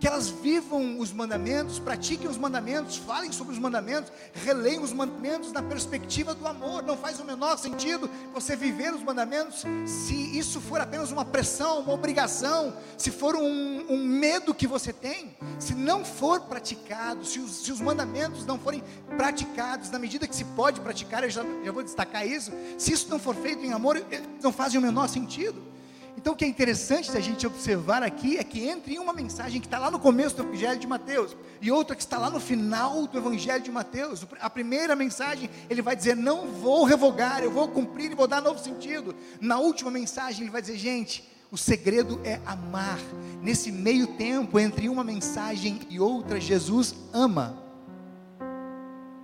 que 0.00 0.06
elas 0.06 0.28
vivam 0.28 0.98
os 0.98 1.12
mandamentos, 1.12 1.78
pratiquem 1.78 2.28
os 2.28 2.36
mandamentos, 2.36 2.96
falem 2.96 3.32
sobre 3.32 3.52
os 3.52 3.58
mandamentos, 3.58 4.12
releiam 4.32 4.82
os 4.82 4.92
mandamentos 4.92 5.52
na 5.52 5.62
perspectiva 5.62 6.34
do 6.34 6.46
amor. 6.46 6.82
Não 6.82 6.96
faz 6.96 7.18
o 7.18 7.24
menor 7.24 7.56
sentido 7.58 8.08
você 8.32 8.54
viver 8.54 8.94
os 8.94 9.02
mandamentos 9.02 9.64
se 9.86 10.14
isso 10.38 10.60
for 10.60 10.80
apenas 10.80 11.10
uma 11.10 11.24
pressão, 11.24 11.80
uma 11.80 11.92
obrigação, 11.92 12.74
se 12.96 13.10
for 13.10 13.34
um, 13.34 13.86
um 13.88 13.98
medo 13.98 14.54
que 14.54 14.66
você 14.66 14.92
tem, 14.92 15.36
se 15.58 15.74
não 15.74 16.04
for 16.04 16.42
praticado, 16.42 17.24
se 17.24 17.40
os, 17.40 17.64
se 17.64 17.72
os, 17.72 17.80
mandamentos 17.80 18.46
não 18.46 18.58
forem 18.58 18.82
praticados 19.16 19.90
na 19.90 19.98
medida 19.98 20.26
que 20.26 20.36
se 20.36 20.44
pode 20.44 20.80
praticar, 20.80 21.24
eu 21.24 21.30
já, 21.30 21.42
já 21.64 21.72
vou 21.72 21.82
destacar 21.82 22.26
isso, 22.26 22.52
se 22.76 22.92
isso 22.92 23.08
não 23.08 23.18
for 23.18 23.34
feito 23.34 23.64
em 23.64 23.72
amor, 23.72 24.00
não 24.42 24.52
fazem 24.52 24.78
o 24.78 24.82
menor 24.82 25.08
sentido. 25.08 25.77
Então, 26.18 26.32
o 26.32 26.36
que 26.36 26.44
é 26.44 26.48
interessante 26.48 27.12
da 27.12 27.20
gente 27.20 27.46
observar 27.46 28.02
aqui 28.02 28.38
é 28.38 28.42
que 28.42 28.68
entre 28.68 28.98
uma 28.98 29.12
mensagem 29.12 29.60
que 29.60 29.68
está 29.68 29.78
lá 29.78 29.88
no 29.88 30.00
começo 30.00 30.34
do 30.34 30.42
Evangelho 30.42 30.80
de 30.80 30.86
Mateus 30.88 31.36
e 31.60 31.70
outra 31.70 31.94
que 31.94 32.02
está 32.02 32.18
lá 32.18 32.28
no 32.28 32.40
final 32.40 33.06
do 33.06 33.18
Evangelho 33.18 33.62
de 33.62 33.70
Mateus, 33.70 34.26
a 34.40 34.50
primeira 34.50 34.96
mensagem 34.96 35.48
ele 35.70 35.80
vai 35.80 35.94
dizer: 35.94 36.16
Não 36.16 36.48
vou 36.48 36.82
revogar, 36.82 37.44
eu 37.44 37.52
vou 37.52 37.68
cumprir 37.68 38.10
e 38.10 38.16
vou 38.16 38.26
dar 38.26 38.42
novo 38.42 38.58
sentido. 38.58 39.14
Na 39.40 39.60
última 39.60 39.92
mensagem 39.92 40.42
ele 40.42 40.50
vai 40.50 40.60
dizer: 40.60 40.76
Gente, 40.76 41.22
o 41.52 41.56
segredo 41.56 42.20
é 42.24 42.40
amar. 42.44 42.98
Nesse 43.40 43.70
meio 43.70 44.08
tempo 44.08 44.58
entre 44.58 44.88
uma 44.88 45.04
mensagem 45.04 45.78
e 45.88 46.00
outra, 46.00 46.40
Jesus 46.40 46.96
ama. 47.12 47.62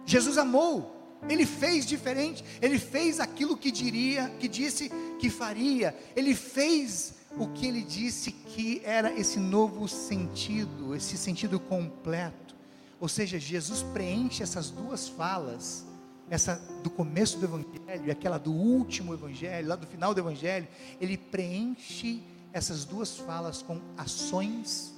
Jesus 0.06 0.38
amou. 0.38 0.94
Ele 1.28 1.46
fez 1.46 1.86
diferente, 1.86 2.44
ele 2.60 2.78
fez 2.78 3.18
aquilo 3.18 3.56
que 3.56 3.70
diria, 3.70 4.30
que 4.38 4.46
disse 4.46 4.92
que 5.24 5.30
faria, 5.30 5.96
ele 6.14 6.34
fez 6.34 7.14
o 7.38 7.48
que 7.48 7.66
ele 7.66 7.80
disse 7.80 8.30
que 8.30 8.82
era 8.84 9.10
esse 9.18 9.38
novo 9.40 9.88
sentido, 9.88 10.94
esse 10.94 11.16
sentido 11.16 11.58
completo. 11.58 12.54
Ou 13.00 13.08
seja, 13.08 13.38
Jesus 13.38 13.82
preenche 13.82 14.42
essas 14.42 14.68
duas 14.68 15.08
falas, 15.08 15.86
essa 16.28 16.56
do 16.82 16.90
começo 16.90 17.38
do 17.38 17.46
evangelho 17.46 18.06
e 18.06 18.10
aquela 18.10 18.36
do 18.36 18.52
último 18.52 19.14
evangelho, 19.14 19.66
lá 19.66 19.76
do 19.76 19.86
final 19.86 20.12
do 20.12 20.20
evangelho, 20.20 20.68
ele 21.00 21.16
preenche 21.16 22.22
essas 22.52 22.84
duas 22.84 23.16
falas 23.16 23.62
com 23.62 23.80
ações 23.96 24.92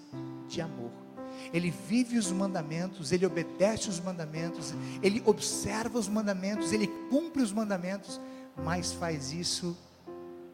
de 0.48 0.60
amor 0.60 0.90
ele 1.52 1.70
vive 1.70 2.18
os 2.18 2.32
mandamentos, 2.32 3.12
ele 3.12 3.26
obedece 3.26 3.88
os 3.88 4.00
mandamentos, 4.00 4.74
ele 5.02 5.22
observa 5.24 5.98
os 5.98 6.08
mandamentos, 6.08 6.72
ele 6.72 6.88
cumpre 7.08 7.42
os 7.42 7.52
mandamentos, 7.52 8.20
mas 8.56 8.92
faz 8.92 9.32
isso 9.32 9.76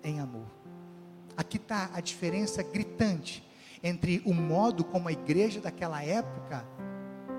em 0.03 0.21
amor. 0.21 0.47
Aqui 1.37 1.57
está 1.57 1.91
a 1.95 2.01
diferença 2.01 2.63
gritante 2.63 3.47
entre 3.83 4.23
o 4.25 4.33
modo 4.33 4.85
como 4.85 5.09
a 5.09 5.13
igreja 5.13 5.61
daquela 5.61 6.03
época 6.03 6.65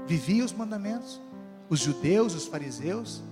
vivia 0.05 0.43
os 0.43 0.51
mandamentos, 0.51 1.21
os 1.69 1.79
judeus, 1.79 2.35
os 2.35 2.45
fariseus, 2.45 3.23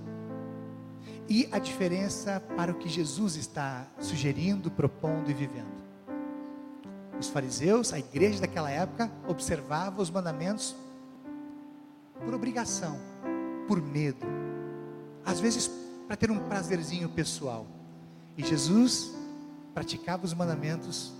e 1.27 1.47
a 1.51 1.59
diferença 1.59 2.41
para 2.55 2.71
o 2.71 2.75
que 2.75 2.89
Jesus 2.89 3.35
está 3.35 3.87
sugerindo, 3.99 4.69
propondo 4.69 5.29
e 5.29 5.33
vivendo. 5.33 5.81
Os 7.19 7.29
fariseus, 7.29 7.93
a 7.93 7.99
igreja 7.99 8.41
daquela 8.41 8.69
época, 8.69 9.11
observava 9.27 10.01
os 10.01 10.09
mandamentos 10.09 10.75
por 12.25 12.33
obrigação, 12.33 12.99
por 13.67 13.81
medo, 13.81 14.25
às 15.25 15.39
vezes 15.39 15.69
para 16.07 16.17
ter 16.17 16.31
um 16.31 16.39
prazerzinho 16.39 17.07
pessoal. 17.09 17.65
E 18.37 18.43
Jesus 18.43 19.13
praticava 19.73 20.25
os 20.25 20.33
mandamentos 20.33 21.13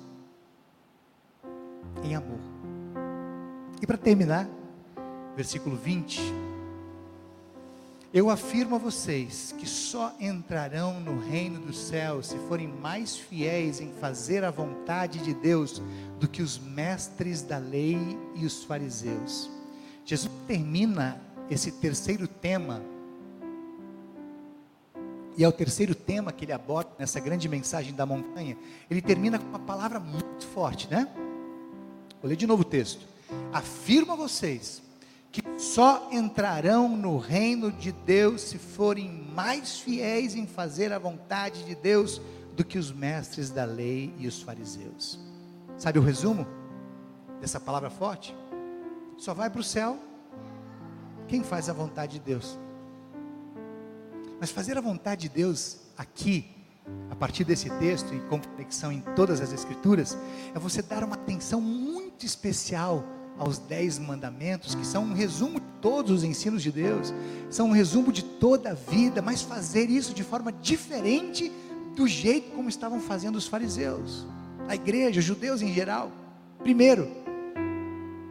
em 2.04 2.16
amor. 2.16 2.40
E 3.82 3.88
para 3.88 3.98
terminar, 3.98 4.48
versículo 5.36 5.76
20 5.76 6.52
eu 8.14 8.30
afirmo 8.30 8.76
a 8.76 8.78
vocês 8.78 9.56
que 9.58 9.66
só 9.66 10.14
entrarão 10.20 11.00
no 11.00 11.18
reino 11.18 11.62
dos 11.62 11.80
céus 11.80 12.28
se 12.28 12.38
forem 12.50 12.68
mais 12.68 13.16
fiéis 13.16 13.80
em 13.80 13.90
fazer 14.02 14.44
a 14.44 14.52
vontade 14.52 15.20
de 15.20 15.34
Deus 15.34 15.82
do 16.20 16.28
que 16.28 16.42
os 16.42 16.60
mestres 16.60 17.42
da 17.42 17.58
lei 17.58 17.98
e 18.36 18.46
os 18.46 18.66
fariseus. 18.66 19.50
Jesus 20.04 20.30
termina 20.46 21.22
esse 21.50 21.72
terceiro 21.72 22.28
tema, 22.28 22.82
e 25.38 25.44
é 25.44 25.48
o 25.48 25.52
terceiro 25.52 25.96
tema 25.96 26.32
que 26.32 26.46
ele 26.46 26.52
aborda 26.52 26.91
nessa 27.00 27.20
grande 27.20 27.48
mensagem 27.48 27.94
da 27.94 28.06
montanha. 28.06 28.58
Ele 28.89 29.02
termina 29.02 29.39
com 29.39 29.46
uma 29.46 29.60
palavra 29.60 30.00
muito 30.00 30.46
forte, 30.48 30.89
né? 30.89 31.08
Vou 32.22 32.30
ler 32.30 32.36
de 32.36 32.46
novo 32.46 32.62
o 32.62 32.65
texto. 32.65 33.06
Afirmo 33.52 34.13
a 34.13 34.15
vocês 34.15 34.82
que 35.32 35.41
só 35.58 36.10
entrarão 36.12 36.89
no 36.89 37.17
reino 37.17 37.72
de 37.72 37.91
Deus 37.91 38.41
se 38.41 38.58
forem 38.58 39.10
mais 39.10 39.80
fiéis 39.80 40.36
em 40.36 40.46
fazer 40.46 40.91
a 40.91 41.00
vontade 41.00 41.63
de 41.63 41.74
Deus 41.74 42.22
do 42.54 42.65
que 42.65 42.78
os 42.78 42.91
mestres 42.91 43.50
da 43.50 43.63
lei 43.63 44.13
e 44.20 44.28
os 44.28 44.41
fariseus. 44.41 45.17
Sabe 45.78 45.98
o 45.98 46.02
resumo 46.02 46.46
dessa 47.39 47.60
palavra 47.60 47.89
forte? 47.89 48.36
Só 49.17 49.34
vai 49.34 49.50
para 49.50 49.62
o 49.62 49.63
céu 49.63 49.98
quem 51.28 51.44
faz 51.44 51.70
a 51.70 51.74
vontade 51.74 52.13
de 52.13 52.20
Deus. 52.20 52.60
Mas 54.42 54.50
fazer 54.50 54.76
a 54.76 54.82
vontade 54.82 55.22
de 55.22 55.30
Deus 55.30 55.78
aqui, 55.96 56.50
a 57.12 57.16
partir 57.16 57.44
desse 57.44 57.70
texto 57.78 58.12
e 58.16 58.20
com 58.22 58.42
conexão 58.42 58.92
em 58.92 59.00
todas 59.16 59.40
as 59.40 59.54
escrituras, 59.54 60.18
é 60.56 60.58
você 60.58 60.82
dar 60.82 61.04
uma 61.04 61.14
atenção 61.14 61.62
muito 61.62 62.26
especial 62.26 63.06
aos 63.38 63.60
dez 63.60 64.00
mandamentos, 64.00 64.74
que 64.74 64.84
são 64.84 65.04
um 65.04 65.14
resumo 65.14 65.60
de 65.60 65.66
todos 65.80 66.12
os 66.12 66.24
ensinos 66.24 66.64
de 66.64 66.72
Deus, 66.72 67.14
são 67.52 67.70
um 67.70 67.72
resumo 67.72 68.12
de 68.12 68.24
toda 68.24 68.72
a 68.72 68.74
vida, 68.74 69.22
mas 69.22 69.44
fazer 69.44 69.92
isso 69.92 70.12
de 70.12 70.24
forma 70.24 70.52
diferente 70.52 71.52
do 71.96 72.08
jeito 72.08 72.50
como 72.56 72.68
estavam 72.68 73.00
fazendo 73.00 73.36
os 73.36 73.46
fariseus, 73.46 74.26
a 74.68 74.74
igreja, 74.74 75.20
os 75.20 75.26
judeus 75.26 75.62
em 75.62 75.72
geral. 75.72 76.12
Primeiro, 76.58 77.12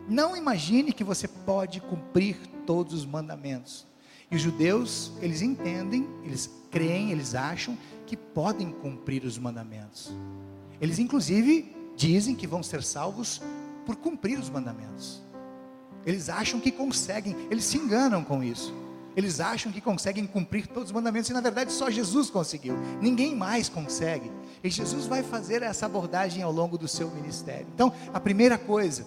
não 0.08 0.36
imagine 0.36 0.92
que 0.92 1.04
você 1.04 1.28
pode 1.28 1.80
cumprir 1.80 2.36
todos 2.66 2.94
os 2.94 3.06
mandamentos. 3.06 3.89
E 4.30 4.36
os 4.36 4.42
judeus, 4.42 5.12
eles 5.20 5.42
entendem, 5.42 6.08
eles 6.24 6.48
creem, 6.70 7.10
eles 7.10 7.34
acham 7.34 7.76
que 8.06 8.16
podem 8.16 8.70
cumprir 8.70 9.24
os 9.24 9.38
mandamentos. 9.38 10.12
Eles, 10.80 10.98
inclusive, 10.98 11.74
dizem 11.96 12.34
que 12.34 12.46
vão 12.46 12.62
ser 12.62 12.82
salvos 12.82 13.42
por 13.84 13.96
cumprir 13.96 14.38
os 14.38 14.48
mandamentos. 14.48 15.20
Eles 16.06 16.28
acham 16.28 16.60
que 16.60 16.70
conseguem, 16.70 17.36
eles 17.50 17.64
se 17.64 17.76
enganam 17.76 18.24
com 18.24 18.42
isso. 18.42 18.72
Eles 19.16 19.40
acham 19.40 19.72
que 19.72 19.80
conseguem 19.80 20.26
cumprir 20.26 20.66
todos 20.68 20.90
os 20.90 20.92
mandamentos 20.92 21.28
e 21.28 21.32
na 21.32 21.40
verdade 21.40 21.72
só 21.72 21.90
Jesus 21.90 22.30
conseguiu. 22.30 22.76
Ninguém 23.00 23.34
mais 23.34 23.68
consegue. 23.68 24.30
E 24.62 24.70
Jesus 24.70 25.06
vai 25.06 25.22
fazer 25.22 25.62
essa 25.62 25.86
abordagem 25.86 26.42
ao 26.42 26.52
longo 26.52 26.78
do 26.78 26.86
seu 26.86 27.10
ministério. 27.10 27.66
Então, 27.74 27.92
a 28.14 28.20
primeira 28.20 28.56
coisa, 28.56 29.04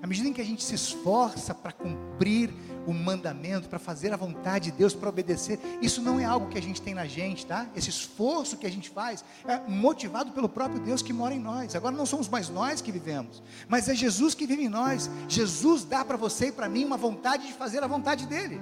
à 0.00 0.06
medida 0.06 0.28
em 0.28 0.32
que 0.32 0.40
a 0.40 0.44
gente 0.44 0.62
se 0.62 0.74
esforça 0.74 1.52
para 1.52 1.72
cumprir 1.72 2.50
o 2.86 2.92
mandamento, 2.92 3.68
para 3.68 3.78
fazer 3.78 4.12
a 4.12 4.16
vontade 4.16 4.70
de 4.70 4.76
Deus, 4.76 4.94
para 4.94 5.08
obedecer, 5.08 5.58
isso 5.80 6.02
não 6.02 6.18
é 6.18 6.24
algo 6.24 6.48
que 6.48 6.58
a 6.58 6.62
gente 6.62 6.80
tem 6.80 6.94
na 6.94 7.06
gente, 7.06 7.46
tá? 7.46 7.66
Esse 7.74 7.90
esforço 7.90 8.56
que 8.56 8.66
a 8.66 8.70
gente 8.70 8.90
faz 8.90 9.24
é 9.46 9.58
motivado 9.68 10.32
pelo 10.32 10.48
próprio 10.48 10.80
Deus 10.80 11.02
que 11.02 11.12
mora 11.12 11.34
em 11.34 11.40
nós. 11.40 11.74
Agora 11.74 11.94
não 11.94 12.06
somos 12.06 12.28
mais 12.28 12.48
nós 12.48 12.80
que 12.80 12.92
vivemos, 12.92 13.42
mas 13.68 13.88
é 13.88 13.94
Jesus 13.94 14.34
que 14.34 14.46
vive 14.46 14.64
em 14.64 14.68
nós. 14.68 15.10
Jesus 15.28 15.84
dá 15.84 16.04
para 16.04 16.16
você 16.16 16.48
e 16.48 16.52
para 16.52 16.68
mim 16.68 16.84
uma 16.84 16.96
vontade 16.96 17.46
de 17.46 17.52
fazer 17.52 17.82
a 17.82 17.86
vontade 17.86 18.26
dele. 18.26 18.60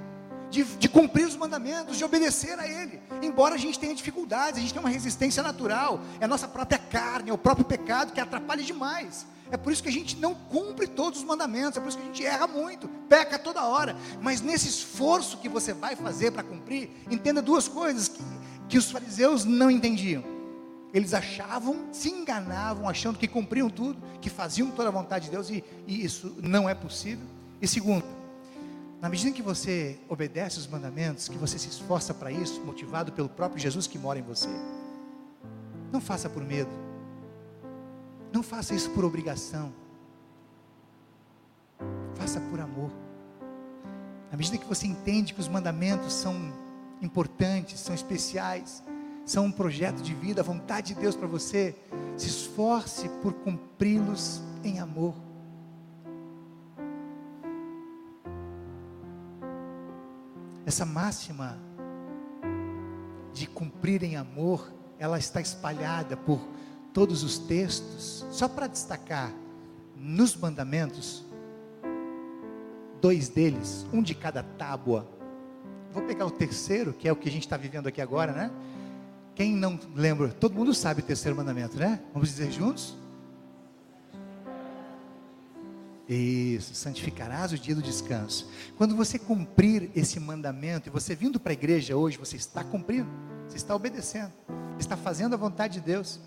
De, 0.51 0.65
de, 0.65 0.89
cumprir 0.89 1.27
os 1.27 1.37
mandamentos, 1.37 1.97
de 1.97 2.05
obedecer 2.05 2.59
a 2.59 2.67
Ele. 2.67 3.01
Embora 3.23 3.55
a 3.55 3.59
gente 3.59 3.79
tenha 3.79 3.95
dificuldades, 3.95 4.59
a 4.59 4.61
gente 4.61 4.73
tenha 4.73 4.85
uma 4.85 4.91
resistência 4.91 5.43
natural, 5.45 6.01
é 6.19 6.25
a 6.25 6.29
nossa 6.29 6.49
própria 6.49 6.79
carne, 6.79 7.31
é 7.31 7.33
o 7.33 7.39
próprio 7.39 7.65
pecado 7.65 8.13
que 8.13 8.21
atrapalha 8.21 8.63
demais. 8.63 9.27
É 9.51 9.57
por 9.57 9.73
isso 9.73 9.83
que 9.83 9.89
a 9.89 9.93
gente 9.93 10.17
não 10.17 10.35
cumpre 10.35 10.87
todos 10.87 11.21
os 11.21 11.25
mandamentos, 11.25 11.77
é 11.77 11.81
por 11.81 11.89
isso 11.89 11.99
que 11.99 12.03
a 12.03 12.07
gente 12.07 12.25
erra 12.25 12.47
muito, 12.47 12.89
peca 13.09 13.39
toda 13.39 13.65
hora. 13.65 13.97
Mas 14.21 14.41
nesse 14.41 14.69
esforço 14.69 15.39
que 15.39 15.49
você 15.49 15.73
vai 15.73 15.97
fazer 15.97 16.31
para 16.31 16.43
cumprir, 16.43 16.91
entenda 17.11 17.43
duas 17.43 17.67
coisas 17.67 18.09
que, 18.09 18.23
que 18.69 18.79
os 18.79 18.91
fariseus 18.91 19.45
não 19.45 19.71
entendiam. 19.71 20.23
Eles 20.93 21.15
achavam, 21.15 21.87
se 21.93 22.11
enganavam, 22.11 22.89
achando 22.89 23.19
que 23.19 23.29
cumpriam 23.29 23.69
tudo, 23.69 24.01
que 24.21 24.31
faziam 24.31 24.71
toda 24.71 24.89
a 24.89 24.93
vontade 24.93 25.27
de 25.27 25.31
Deus, 25.31 25.51
e, 25.51 25.65
e 25.87 26.05
isso 26.05 26.37
não 26.43 26.69
é 26.69 26.75
possível. 26.75 27.27
E 27.61 27.67
segundo, 27.67 28.05
Na 29.01 29.09
medida 29.09 29.33
que 29.33 29.41
você 29.41 29.99
obedece 30.09 30.59
os 30.59 30.67
mandamentos, 30.67 31.27
que 31.27 31.39
você 31.39 31.59
se 31.59 31.69
esforça 31.69 32.13
para 32.13 32.31
isso, 32.31 32.61
motivado 32.61 33.11
pelo 33.13 33.31
próprio 33.31 33.59
Jesus 33.59 33.87
que 33.87 33.99
mora 33.99 34.19
em 34.19 34.23
você, 34.23 34.51
não 35.91 36.03
faça 36.03 36.29
por 36.29 36.45
medo, 36.45 36.71
não 38.31 38.43
faça 38.43 38.75
isso 38.75 38.91
por 38.91 39.03
obrigação, 39.03 39.73
faça 42.15 42.41
por 42.43 42.61
amor. 42.61 42.91
Na 44.31 44.37
medida 44.37 44.59
que 44.59 44.67
você 44.67 44.87
entende 44.87 45.33
que 45.33 45.41
os 45.41 45.49
mandamentos 45.49 46.13
são 46.13 46.53
importantes, 47.01 47.81
são 47.81 47.95
especiais, 47.95 48.83
são 49.25 49.47
um 49.47 49.53
projeto 49.53 50.03
de 50.03 50.15
vida, 50.15 50.43
a 50.43 50.45
vontade 50.45 50.95
de 50.95 51.01
Deus 51.01 51.17
para 51.17 51.27
você, 51.27 51.75
se 52.19 52.29
esforce 52.29 53.09
por 53.23 53.33
cumpri-los 53.33 54.43
em 54.63 54.79
amor. 54.79 55.15
Essa 60.71 60.87
máxima 60.87 61.59
de 63.33 63.49
cumprir 63.49 64.05
em 64.05 64.15
amor, 64.15 64.73
ela 65.01 65.19
está 65.19 65.41
espalhada 65.41 66.17
por 66.17 66.39
todos 66.93 67.25
os 67.25 67.39
textos, 67.39 68.25
só 68.31 68.47
para 68.47 68.69
destacar, 68.69 69.33
nos 69.97 70.37
mandamentos, 70.37 71.27
dois 73.01 73.29
deles, 73.29 73.85
um 73.93 74.01
de 74.01 74.15
cada 74.15 74.45
tábua. 74.45 75.11
Vou 75.93 76.05
pegar 76.05 76.25
o 76.25 76.31
terceiro, 76.31 76.93
que 76.93 77.09
é 77.09 77.13
o 77.13 77.17
que 77.17 77.29
a 77.29 77.33
gente 77.33 77.43
está 77.43 77.57
vivendo 77.57 77.89
aqui 77.89 78.01
agora, 78.01 78.31
né? 78.31 78.49
Quem 79.35 79.53
não 79.53 79.77
lembra? 79.93 80.29
Todo 80.29 80.55
mundo 80.55 80.73
sabe 80.73 81.01
o 81.01 81.05
terceiro 81.05 81.37
mandamento, 81.37 81.77
né? 81.79 82.01
Vamos 82.15 82.29
dizer 82.29 82.53
juntos? 82.53 82.97
Isso, 86.13 86.75
santificarás 86.75 87.53
o 87.53 87.59
dia 87.59 87.73
do 87.73 87.81
descanso. 87.81 88.51
Quando 88.77 88.97
você 88.97 89.17
cumprir 89.17 89.93
esse 89.95 90.19
mandamento, 90.19 90.89
e 90.89 90.91
você 90.91 91.15
vindo 91.15 91.39
para 91.39 91.53
a 91.53 91.55
igreja 91.55 91.97
hoje, 91.97 92.19
você 92.19 92.35
está 92.35 92.65
cumprindo, 92.65 93.09
você 93.47 93.57
está 93.57 93.77
obedecendo, 93.77 94.33
está 94.77 94.97
fazendo 94.97 95.35
a 95.35 95.37
vontade 95.37 95.75
de 95.75 95.81
Deus. 95.81 96.19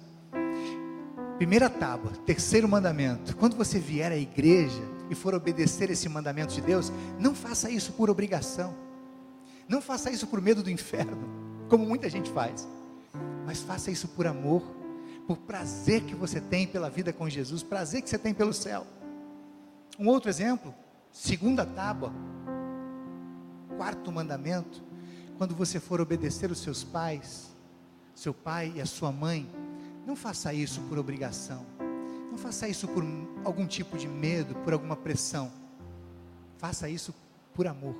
Primeira 1.35 1.69
tábua, 1.69 2.13
terceiro 2.25 2.65
mandamento. 2.69 3.35
Quando 3.35 3.57
você 3.57 3.77
vier 3.77 4.09
à 4.09 4.15
igreja 4.15 4.81
e 5.09 5.15
for 5.15 5.33
obedecer 5.33 5.91
esse 5.91 6.07
mandamento 6.07 6.53
de 6.53 6.61
Deus, 6.61 6.89
não 7.19 7.35
faça 7.35 7.69
isso 7.69 7.91
por 7.91 8.09
obrigação. 8.09 8.73
Não 9.67 9.81
faça 9.81 10.09
isso 10.09 10.27
por 10.27 10.39
medo 10.39 10.63
do 10.63 10.69
inferno, 10.69 11.27
como 11.67 11.85
muita 11.85 12.09
gente 12.09 12.31
faz. 12.31 12.65
Mas 13.45 13.61
faça 13.61 13.91
isso 13.91 14.07
por 14.07 14.27
amor, 14.27 14.63
por 15.27 15.35
prazer 15.39 16.03
que 16.03 16.15
você 16.15 16.39
tem 16.39 16.65
pela 16.65 16.89
vida 16.89 17.11
com 17.11 17.29
Jesus, 17.29 17.61
prazer 17.63 18.01
que 18.01 18.09
você 18.09 18.17
tem 18.17 18.33
pelo 18.33 18.53
céu. 18.53 18.87
Um 19.99 20.07
outro 20.07 20.29
exemplo, 20.29 20.73
segunda 21.11 21.65
tábua, 21.65 22.11
quarto 23.77 24.11
mandamento, 24.11 24.83
quando 25.37 25.55
você 25.55 25.79
for 25.79 26.01
obedecer 26.01 26.49
os 26.49 26.59
seus 26.59 26.83
pais, 26.83 27.51
seu 28.15 28.33
pai 28.33 28.73
e 28.75 28.81
a 28.81 28.85
sua 28.87 29.11
mãe, 29.11 29.47
não 30.05 30.15
faça 30.15 30.51
isso 30.51 30.81
por 30.89 30.97
obrigação, 30.97 31.65
não 32.31 32.37
faça 32.37 32.67
isso 32.67 32.87
por 32.87 33.03
algum 33.43 33.67
tipo 33.67 33.95
de 33.95 34.07
medo, 34.07 34.55
por 34.55 34.73
alguma 34.73 34.95
pressão, 34.95 35.51
faça 36.57 36.89
isso 36.89 37.13
por 37.53 37.67
amor, 37.67 37.95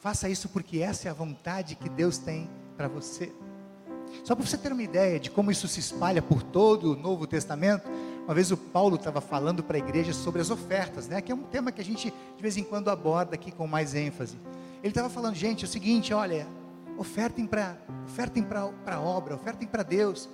faça 0.00 0.30
isso 0.30 0.48
porque 0.48 0.78
essa 0.78 1.08
é 1.08 1.10
a 1.10 1.14
vontade 1.14 1.74
que 1.74 1.90
Deus 1.90 2.16
tem 2.16 2.48
para 2.76 2.88
você. 2.88 3.30
Só 4.24 4.34
para 4.34 4.44
você 4.44 4.56
ter 4.56 4.72
uma 4.72 4.82
ideia 4.82 5.20
de 5.20 5.30
como 5.30 5.50
isso 5.50 5.68
se 5.68 5.78
espalha 5.78 6.22
por 6.22 6.42
todo 6.42 6.92
o 6.92 6.96
Novo 6.96 7.26
Testamento, 7.26 7.88
uma 8.30 8.34
vez 8.36 8.52
o 8.52 8.56
Paulo 8.56 8.94
estava 8.94 9.20
falando 9.20 9.60
para 9.60 9.76
a 9.76 9.80
igreja 9.80 10.12
sobre 10.12 10.40
as 10.40 10.50
ofertas, 10.50 11.08
né? 11.08 11.20
Que 11.20 11.32
é 11.32 11.34
um 11.34 11.42
tema 11.42 11.72
que 11.72 11.80
a 11.80 11.84
gente 11.84 12.14
de 12.36 12.40
vez 12.40 12.56
em 12.56 12.62
quando 12.62 12.88
aborda 12.88 13.34
aqui 13.34 13.50
com 13.50 13.66
mais 13.66 13.92
ênfase. 13.92 14.38
Ele 14.84 14.92
estava 14.92 15.10
falando, 15.10 15.34
gente, 15.34 15.64
é 15.64 15.66
o 15.66 15.68
seguinte, 15.68 16.14
olha, 16.14 16.46
ofertem 16.96 17.44
para 17.44 17.76
ofertem 18.06 18.44
para 18.44 18.70
a 18.86 19.00
obra, 19.00 19.34
ofertem 19.34 19.66
para 19.66 19.82
Deus, 19.82 20.28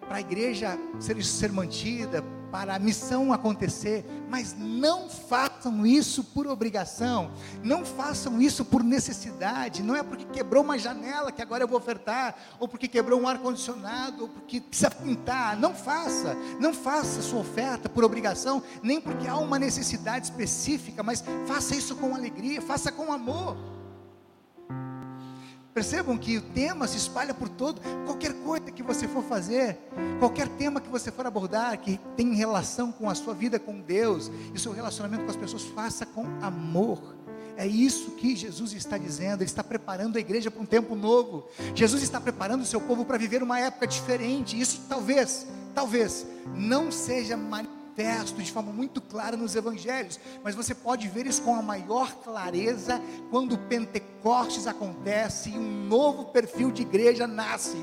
para 0.00 0.16
a 0.16 0.20
igreja 0.22 0.78
ser, 0.98 1.22
ser 1.22 1.52
mantida, 1.52 2.24
para 2.52 2.74
a 2.74 2.78
missão 2.78 3.32
acontecer, 3.32 4.04
mas 4.28 4.54
não 4.58 5.08
façam 5.08 5.86
isso 5.86 6.22
por 6.22 6.46
obrigação, 6.46 7.30
não 7.64 7.82
façam 7.82 8.42
isso 8.42 8.62
por 8.62 8.84
necessidade, 8.84 9.82
não 9.82 9.96
é 9.96 10.02
porque 10.02 10.26
quebrou 10.26 10.62
uma 10.62 10.78
janela 10.78 11.32
que 11.32 11.40
agora 11.40 11.64
eu 11.64 11.68
vou 11.68 11.78
ofertar, 11.78 12.36
ou 12.60 12.68
porque 12.68 12.86
quebrou 12.86 13.18
um 13.18 13.26
ar-condicionado, 13.26 14.24
ou 14.24 14.28
porque 14.28 14.60
precisa 14.60 14.90
pintar, 14.90 15.56
não 15.56 15.74
faça, 15.74 16.36
não 16.60 16.74
faça 16.74 17.22
sua 17.22 17.40
oferta 17.40 17.88
por 17.88 18.04
obrigação, 18.04 18.62
nem 18.82 19.00
porque 19.00 19.26
há 19.26 19.38
uma 19.38 19.58
necessidade 19.58 20.26
específica, 20.26 21.02
mas 21.02 21.24
faça 21.46 21.74
isso 21.74 21.96
com 21.96 22.14
alegria, 22.14 22.60
faça 22.60 22.92
com 22.92 23.10
amor. 23.10 23.56
Percebam 25.74 26.18
que 26.18 26.36
o 26.36 26.42
tema 26.42 26.86
se 26.86 26.98
espalha 26.98 27.32
por 27.32 27.48
todo, 27.48 27.80
qualquer 28.04 28.34
coisa 28.34 28.70
que 28.70 28.82
você 28.82 29.08
for 29.08 29.22
fazer, 29.22 29.78
qualquer 30.18 30.46
tema 30.48 30.80
que 30.80 30.88
você 30.88 31.10
for 31.10 31.26
abordar, 31.26 31.78
que 31.78 31.98
tem 32.14 32.34
relação 32.34 32.92
com 32.92 33.08
a 33.08 33.14
sua 33.14 33.32
vida 33.32 33.58
com 33.58 33.80
Deus 33.80 34.30
e 34.54 34.58
seu 34.58 34.72
relacionamento 34.72 35.24
com 35.24 35.30
as 35.30 35.36
pessoas, 35.36 35.62
faça 35.62 36.04
com 36.04 36.26
amor. 36.42 37.16
É 37.56 37.66
isso 37.66 38.12
que 38.12 38.36
Jesus 38.36 38.72
está 38.74 38.98
dizendo, 38.98 39.40
Ele 39.42 39.44
está 39.44 39.64
preparando 39.64 40.16
a 40.16 40.20
igreja 40.20 40.50
para 40.50 40.62
um 40.62 40.66
tempo 40.66 40.94
novo. 40.94 41.46
Jesus 41.74 42.02
está 42.02 42.20
preparando 42.20 42.62
o 42.62 42.66
seu 42.66 42.80
povo 42.80 43.04
para 43.04 43.16
viver 43.16 43.42
uma 43.42 43.58
época 43.58 43.86
diferente. 43.86 44.58
Isso 44.58 44.82
talvez, 44.88 45.46
talvez, 45.74 46.26
não 46.54 46.90
seja 46.90 47.36
manifestado 47.36 47.81
manifesto 47.92 48.42
de 48.42 48.50
forma 48.50 48.72
muito 48.72 49.00
clara 49.00 49.36
nos 49.36 49.54
evangelhos, 49.54 50.18
mas 50.42 50.54
você 50.54 50.74
pode 50.74 51.08
ver 51.08 51.26
isso 51.26 51.42
com 51.42 51.54
a 51.54 51.62
maior 51.62 52.12
clareza 52.16 53.00
quando 53.30 53.54
o 53.54 53.58
Pentecostes 53.58 54.66
acontece 54.66 55.50
e 55.50 55.58
um 55.58 55.86
novo 55.86 56.26
perfil 56.26 56.70
de 56.70 56.82
igreja 56.82 57.26
nasce. 57.26 57.76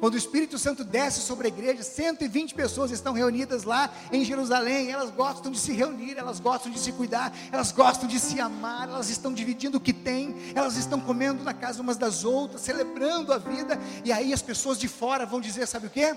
Quando 0.00 0.14
o 0.14 0.18
Espírito 0.18 0.58
Santo 0.58 0.84
desce 0.84 1.20
sobre 1.20 1.46
a 1.46 1.48
igreja, 1.48 1.82
120 1.82 2.54
pessoas 2.54 2.90
estão 2.90 3.14
reunidas 3.14 3.64
lá 3.64 3.90
em 4.12 4.24
Jerusalém. 4.24 4.90
Elas 4.90 5.10
gostam 5.10 5.50
de 5.50 5.58
se 5.58 5.72
reunir, 5.72 6.18
elas 6.18 6.40
gostam 6.40 6.70
de 6.70 6.78
se 6.78 6.92
cuidar, 6.92 7.32
elas 7.50 7.72
gostam 7.72 8.06
de 8.06 8.20
se 8.20 8.38
amar, 8.38 8.88
elas 8.88 9.08
estão 9.08 9.32
dividindo 9.32 9.78
o 9.78 9.80
que 9.80 9.92
têm, 9.92 10.34
elas 10.54 10.76
estão 10.76 11.00
comendo 11.00 11.42
na 11.42 11.54
casa 11.54 11.80
umas 11.80 11.96
das 11.96 12.24
outras, 12.24 12.60
celebrando 12.60 13.32
a 13.32 13.38
vida. 13.38 13.78
E 14.04 14.12
aí 14.12 14.32
as 14.34 14.42
pessoas 14.42 14.78
de 14.78 14.88
fora 14.88 15.24
vão 15.24 15.40
dizer: 15.40 15.66
sabe 15.66 15.86
o 15.86 15.90
que? 15.90 16.14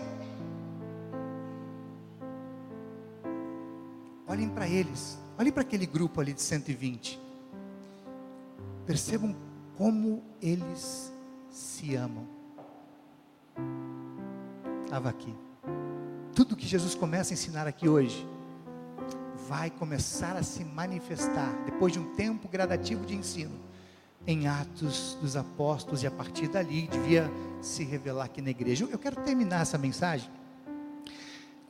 Olhem 4.31 4.47
para 4.47 4.65
eles, 4.65 5.19
olhem 5.37 5.51
para 5.51 5.61
aquele 5.61 5.85
grupo 5.85 6.21
ali 6.21 6.31
de 6.31 6.41
120. 6.41 7.19
Percebam 8.85 9.35
como 9.77 10.23
eles 10.41 11.11
se 11.49 11.95
amam. 11.95 12.25
Estava 14.85 15.09
aqui. 15.09 15.35
Tudo 16.33 16.55
que 16.55 16.65
Jesus 16.65 16.95
começa 16.95 17.33
a 17.33 17.35
ensinar 17.35 17.67
aqui 17.67 17.89
hoje 17.89 18.25
vai 19.49 19.69
começar 19.69 20.37
a 20.37 20.43
se 20.43 20.63
manifestar 20.63 21.51
depois 21.65 21.91
de 21.91 21.99
um 21.99 22.15
tempo 22.15 22.47
gradativo 22.47 23.05
de 23.05 23.13
ensino 23.13 23.59
em 24.25 24.47
Atos 24.47 25.17
dos 25.19 25.35
Apóstolos 25.35 26.03
e 26.03 26.07
a 26.07 26.11
partir 26.11 26.47
dali 26.47 26.87
devia 26.87 27.29
se 27.61 27.83
revelar 27.83 28.23
aqui 28.27 28.41
na 28.41 28.51
igreja. 28.51 28.87
Eu 28.89 28.97
quero 28.97 29.17
terminar 29.17 29.63
essa 29.63 29.77
mensagem 29.77 30.31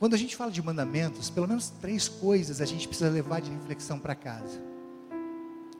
quando 0.02 0.14
a 0.14 0.18
gente 0.18 0.34
fala 0.34 0.50
de 0.50 0.60
mandamentos, 0.60 1.30
pelo 1.30 1.46
menos 1.46 1.70
três 1.70 2.08
coisas 2.08 2.60
a 2.60 2.64
gente 2.64 2.88
precisa 2.88 3.08
levar 3.08 3.40
de 3.40 3.52
reflexão 3.52 4.00
para 4.00 4.16
casa. 4.16 4.60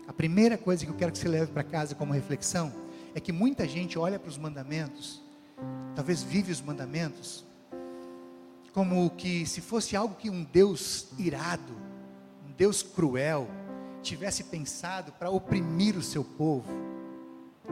A 0.06 0.12
primeira 0.12 0.56
coisa 0.56 0.84
que 0.86 0.92
eu 0.92 0.94
quero 0.94 1.10
que 1.10 1.18
você 1.18 1.26
leve 1.26 1.50
para 1.50 1.64
casa 1.64 1.96
como 1.96 2.12
reflexão 2.12 2.72
é 3.16 3.20
que 3.20 3.32
muita 3.32 3.66
gente 3.66 3.98
olha 3.98 4.20
para 4.20 4.28
os 4.28 4.38
mandamentos, 4.38 5.20
talvez 5.96 6.22
vive 6.22 6.52
os 6.52 6.60
mandamentos, 6.60 7.44
como 8.72 9.10
que 9.10 9.44
se 9.44 9.60
fosse 9.60 9.96
algo 9.96 10.14
que 10.14 10.30
um 10.30 10.44
Deus 10.44 11.08
irado, 11.18 11.72
um 12.48 12.52
Deus 12.56 12.80
cruel, 12.80 13.48
tivesse 14.04 14.44
pensado 14.44 15.10
para 15.10 15.30
oprimir 15.30 15.96
o 15.96 16.02
seu 16.02 16.22
povo. 16.22 16.72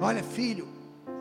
Olha, 0.01 0.25
filho, 0.25 0.67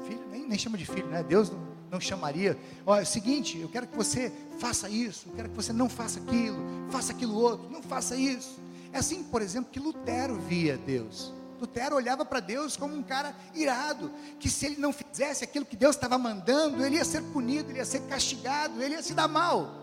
filho 0.08 0.28
nem, 0.32 0.48
nem 0.48 0.58
chama 0.58 0.76
de 0.76 0.88
filho, 0.88 1.06
né? 1.06 1.22
Deus 1.22 1.52
não 1.52 1.69
não 1.92 2.00
chamaria. 2.00 2.58
Olha, 2.86 3.02
é 3.02 3.04
o 3.04 3.06
seguinte, 3.06 3.58
eu 3.58 3.70
quero 3.70 3.88
que 3.88 3.96
você 3.96 4.32
faça 4.60 4.90
isso, 4.90 5.28
eu 5.30 5.34
quero 5.36 5.50
que 5.50 5.56
você 5.56 5.74
não 5.74 5.90
faça 5.90 6.20
aquilo, 6.20 6.58
faça 6.90 7.12
aquilo 7.12 7.36
outro, 7.36 7.70
não 7.70 7.82
faça 7.82 8.16
isso. 8.16 8.60
É 8.92 9.00
assim, 9.00 9.24
por 9.24 9.42
exemplo, 9.42 9.72
que 9.72 9.80
Lutero 9.80 10.40
via 10.40 10.78
Deus. 10.78 11.34
Lutero 11.60 11.96
olhava 11.96 12.24
para 12.24 12.40
Deus 12.40 12.78
como 12.78 12.96
um 12.96 13.04
cara 13.04 13.36
irado, 13.54 14.12
que 14.40 14.50
se 14.50 14.66
ele 14.66 14.78
não 14.78 14.94
fizesse 14.94 15.44
aquilo 15.44 15.66
que 15.66 15.76
Deus 15.76 15.96
estava 15.96 16.18
mandando, 16.18 16.84
ele 16.84 16.96
ia 16.96 17.06
ser 17.06 17.22
punido, 17.22 17.70
ele 17.70 17.80
ia 17.80 17.86
ser 17.86 18.02
castigado, 18.02 18.82
ele 18.82 18.96
ia 18.96 19.04
se 19.04 19.14
dar 19.14 19.28
mal. 19.28 19.76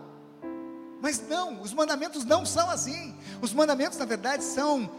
Mas 1.01 1.21
não, 1.27 1.61
os 1.61 1.73
mandamentos 1.73 2.25
não 2.25 2.45
são 2.45 2.69
assim. 2.69 3.15
Os 3.41 3.53
mandamentos, 3.53 3.99
na 3.99 4.05
verdade, 4.05 4.43
são, 4.43 4.89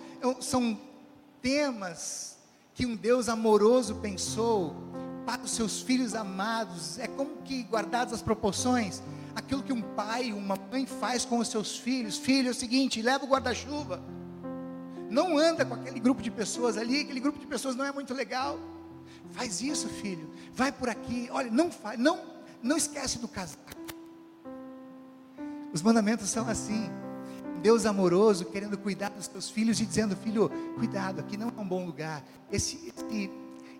são 0.40 0.78
temas 1.42 2.38
que 2.74 2.86
um 2.86 2.94
Deus 2.94 3.28
amoroso 3.28 3.96
pensou 3.96 4.76
para 5.28 5.44
os 5.44 5.50
seus 5.50 5.82
filhos 5.82 6.14
amados. 6.14 6.98
É 6.98 7.06
como 7.06 7.42
que, 7.44 7.62
guardadas 7.64 8.14
as 8.14 8.22
proporções, 8.22 9.02
aquilo 9.36 9.62
que 9.62 9.74
um 9.74 9.82
pai, 9.82 10.32
uma 10.32 10.56
mãe 10.72 10.86
faz 10.86 11.26
com 11.26 11.36
os 11.38 11.48
seus 11.48 11.76
filhos. 11.76 12.16
Filho, 12.16 12.48
é 12.48 12.50
o 12.50 12.54
seguinte: 12.54 13.02
leva 13.02 13.26
o 13.26 13.28
guarda-chuva. 13.28 14.02
Não 15.10 15.36
anda 15.36 15.66
com 15.66 15.74
aquele 15.74 16.00
grupo 16.00 16.22
de 16.22 16.30
pessoas 16.30 16.78
ali, 16.78 17.02
aquele 17.02 17.20
grupo 17.20 17.38
de 17.38 17.46
pessoas 17.46 17.76
não 17.76 17.84
é 17.84 17.92
muito 17.92 18.14
legal. 18.14 18.58
Faz 19.32 19.60
isso, 19.60 19.86
filho. 19.86 20.30
Vai 20.54 20.72
por 20.72 20.88
aqui. 20.88 21.28
Olha, 21.30 21.50
não 21.50 21.70
faz, 21.70 21.98
não, 21.98 22.18
não 22.62 22.78
esquece 22.78 23.18
do 23.18 23.28
casaco. 23.28 23.68
Os 25.74 25.82
mandamentos 25.82 26.30
são 26.30 26.48
assim. 26.48 26.88
Deus 27.60 27.84
amoroso, 27.84 28.46
querendo 28.46 28.78
cuidar 28.78 29.10
dos 29.10 29.26
seus 29.26 29.50
filhos 29.50 29.78
e 29.78 29.84
dizendo: 29.84 30.16
Filho, 30.16 30.50
cuidado, 30.78 31.20
aqui 31.20 31.36
não 31.36 31.52
é 31.54 31.60
um 31.60 31.68
bom 31.68 31.84
lugar. 31.84 32.24
Esse, 32.50 32.94
esse, 32.96 33.30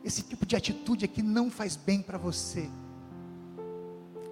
esse 0.09 0.23
tipo 0.23 0.47
de 0.47 0.57
atitude 0.57 1.05
aqui 1.05 1.23
não 1.23 1.51
faz 1.51 1.77
bem 1.77 2.01
para 2.01 2.17
você. 2.17 2.69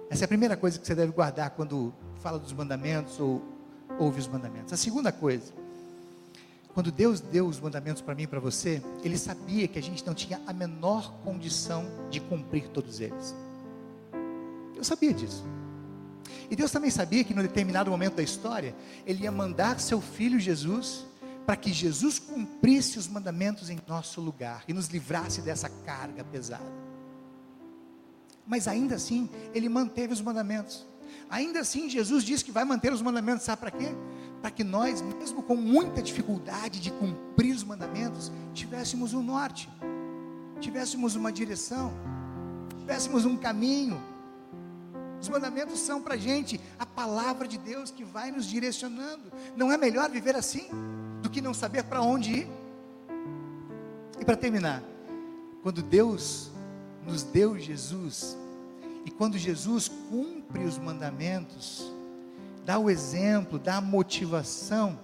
Essa 0.09 0.23
é 0.23 0.25
a 0.25 0.27
primeira 0.27 0.57
coisa 0.57 0.79
que 0.79 0.87
você 0.87 0.95
deve 0.95 1.11
guardar 1.11 1.51
quando 1.51 1.93
fala 2.19 2.39
dos 2.39 2.51
mandamentos 2.51 3.19
ou 3.19 3.43
ouve 3.99 4.19
os 4.19 4.27
mandamentos. 4.27 4.73
A 4.73 4.77
segunda 4.77 5.11
coisa, 5.11 5.53
quando 6.73 6.91
Deus 6.91 7.19
deu 7.19 7.45
os 7.45 7.59
mandamentos 7.59 8.01
para 8.01 8.15
mim 8.15 8.23
e 8.23 8.27
para 8.27 8.39
você, 8.39 8.81
Ele 9.03 9.17
sabia 9.19 9.67
que 9.67 9.77
a 9.77 9.81
gente 9.81 10.05
não 10.05 10.15
tinha 10.15 10.41
a 10.47 10.53
menor 10.53 11.13
condição 11.23 11.85
de 12.09 12.19
cumprir 12.21 12.69
todos 12.69 12.99
eles. 12.99 13.35
Eu 14.75 14.83
sabia 14.83 15.13
disso. 15.13 15.45
E 16.49 16.55
Deus 16.55 16.71
também 16.71 16.89
sabia 16.89 17.23
que, 17.23 17.33
em 17.33 17.35
determinado 17.35 17.91
momento 17.91 18.15
da 18.15 18.23
história, 18.23 18.75
Ele 19.05 19.23
ia 19.23 19.31
mandar 19.31 19.79
seu 19.79 20.01
filho 20.01 20.39
Jesus 20.39 21.05
para 21.47 21.55
que 21.55 21.71
Jesus 21.71 22.19
cumprisse 22.19 22.99
os 22.99 23.07
mandamentos 23.07 23.69
em 23.69 23.79
nosso 23.87 24.19
lugar 24.19 24.65
e 24.67 24.73
nos 24.73 24.87
livrasse 24.87 25.41
dessa 25.41 25.69
carga 25.69 26.21
pesada. 26.25 26.69
Mas 28.45 28.67
ainda 28.67 28.95
assim, 28.95 29.29
Ele 29.53 29.69
manteve 29.69 30.11
os 30.11 30.19
mandamentos. 30.19 30.85
Ainda 31.29 31.61
assim, 31.61 31.89
Jesus 31.89 32.25
disse 32.25 32.43
que 32.43 32.51
vai 32.51 32.65
manter 32.65 32.91
os 32.91 33.01
mandamentos, 33.01 33.45
sabe 33.45 33.61
para 33.61 33.71
quê? 33.71 33.95
Para 34.41 34.51
que 34.51 34.61
nós, 34.61 35.01
mesmo 35.01 35.41
com 35.41 35.55
muita 35.55 36.01
dificuldade 36.01 36.81
de 36.81 36.91
cumprir 36.91 37.55
os 37.55 37.63
mandamentos, 37.63 38.29
tivéssemos 38.53 39.13
um 39.13 39.23
norte, 39.23 39.69
tivéssemos 40.59 41.15
uma 41.15 41.31
direção, 41.31 41.93
tivéssemos 42.77 43.23
um 43.23 43.37
caminho 43.37 43.97
os 45.19 45.29
mandamentos 45.29 45.79
são 45.79 45.99
para 45.99 46.13
a 46.13 46.17
gente 46.17 46.61
a 46.77 46.85
palavra 46.85 47.47
de 47.47 47.57
Deus 47.57 47.89
que 47.89 48.03
vai 48.03 48.29
nos 48.29 48.45
direcionando. 48.45 49.31
Não 49.55 49.71
é 49.71 49.77
melhor 49.77 50.07
viver 50.11 50.35
assim 50.35 50.69
do 51.27 51.29
que 51.29 51.41
não 51.41 51.53
saber 51.53 51.83
para 51.83 52.01
onde 52.01 52.31
ir? 52.31 52.47
E 54.17 54.23
para 54.23 54.37
terminar, 54.37 54.81
quando 55.61 55.83
Deus 55.83 56.49
nos 57.05 57.21
deu 57.21 57.59
Jesus, 57.59 58.37
e 59.05 59.11
quando 59.11 59.37
Jesus 59.37 59.89
cumpre 60.09 60.63
os 60.63 60.77
mandamentos, 60.77 61.91
dá 62.65 62.79
o 62.79 62.89
exemplo, 62.89 63.59
dá 63.59 63.75
a 63.75 63.81
motivação, 63.81 64.97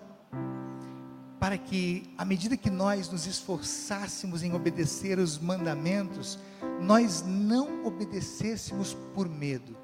para 1.41 1.57
que, 1.57 2.09
à 2.17 2.23
medida 2.23 2.55
que 2.55 2.69
nós 2.69 3.09
nos 3.09 3.27
esforçássemos 3.27 4.43
em 4.43 4.53
obedecer 4.53 5.19
os 5.19 5.37
mandamentos, 5.37 6.39
nós 6.81 7.21
não 7.27 7.85
obedecêssemos 7.85 8.95
por 9.13 9.27
medo, 9.27 9.75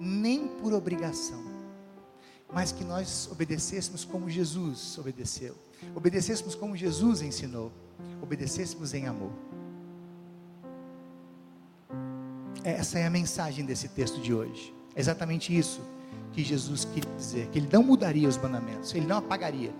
nem 0.00 0.46
por 0.46 0.72
obrigação, 0.72 1.42
mas 2.54 2.72
que 2.72 2.84
nós 2.84 3.28
obedecêssemos 3.30 4.04
como 4.04 4.30
Jesus 4.30 4.96
obedeceu, 4.96 5.56
obedecêssemos 5.94 6.54
como 6.54 6.76
Jesus 6.76 7.20
ensinou, 7.20 7.72
obedecêssemos 8.22 8.94
em 8.94 9.06
amor. 9.06 9.32
Essa 12.62 12.98
é 12.98 13.06
a 13.06 13.10
mensagem 13.10 13.64
desse 13.64 13.88
texto 13.88 14.20
de 14.20 14.32
hoje. 14.32 14.72
É 14.94 15.00
exatamente 15.00 15.54
isso 15.54 15.82
que 16.32 16.42
Jesus 16.42 16.84
queria 16.84 17.14
dizer: 17.16 17.48
que 17.48 17.58
Ele 17.58 17.68
não 17.70 17.82
mudaria 17.82 18.28
os 18.28 18.38
mandamentos, 18.38 18.94
Ele 18.94 19.06
não 19.06 19.18
apagaria, 19.18 19.74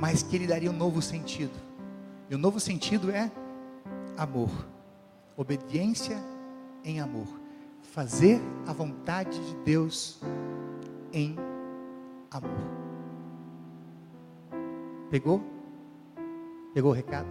mas 0.00 0.22
que 0.22 0.34
Ele 0.34 0.46
daria 0.46 0.70
um 0.70 0.76
novo 0.76 1.00
sentido. 1.02 1.54
E 2.28 2.34
o 2.34 2.38
novo 2.38 2.58
sentido 2.58 3.10
é 3.10 3.30
amor, 4.16 4.50
obediência 5.36 6.18
em 6.82 7.00
amor 7.00 7.44
fazer 7.94 8.40
a 8.66 8.72
vontade 8.72 9.38
de 9.38 9.54
Deus 9.64 10.18
em 11.12 11.36
amor. 11.38 11.53
Pegou? 15.10 15.40
Pegou 16.72 16.90
o 16.90 16.94
recado? 16.94 17.28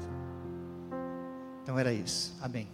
Então 1.61 1.77
era 1.77 1.91
isso. 1.91 2.37
Amém. 2.41 2.67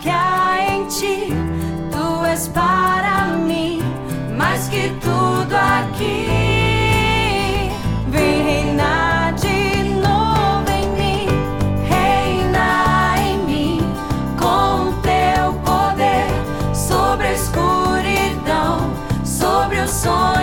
que 0.00 0.08
há 0.08 0.56
em 0.70 0.86
ti. 0.86 1.28
Tu 1.90 2.24
és 2.26 2.48
para 2.48 3.26
mim 3.36 3.82
mais 4.36 4.68
que 4.68 4.88
tudo 5.00 5.54
aqui. 5.54 6.28
Vem 8.08 8.42
reinar 8.42 9.32
de 9.34 9.84
novo 10.00 10.70
em 10.70 10.88
mim, 10.98 11.26
reinar 11.88 13.18
em 13.18 13.38
mim 13.38 13.80
com 14.38 14.92
teu 15.00 15.52
poder 15.64 16.26
sobre 16.74 17.28
a 17.28 17.32
escuridão, 17.32 18.90
sobre 19.24 19.80
o 19.80 19.88
sonho. 19.88 20.33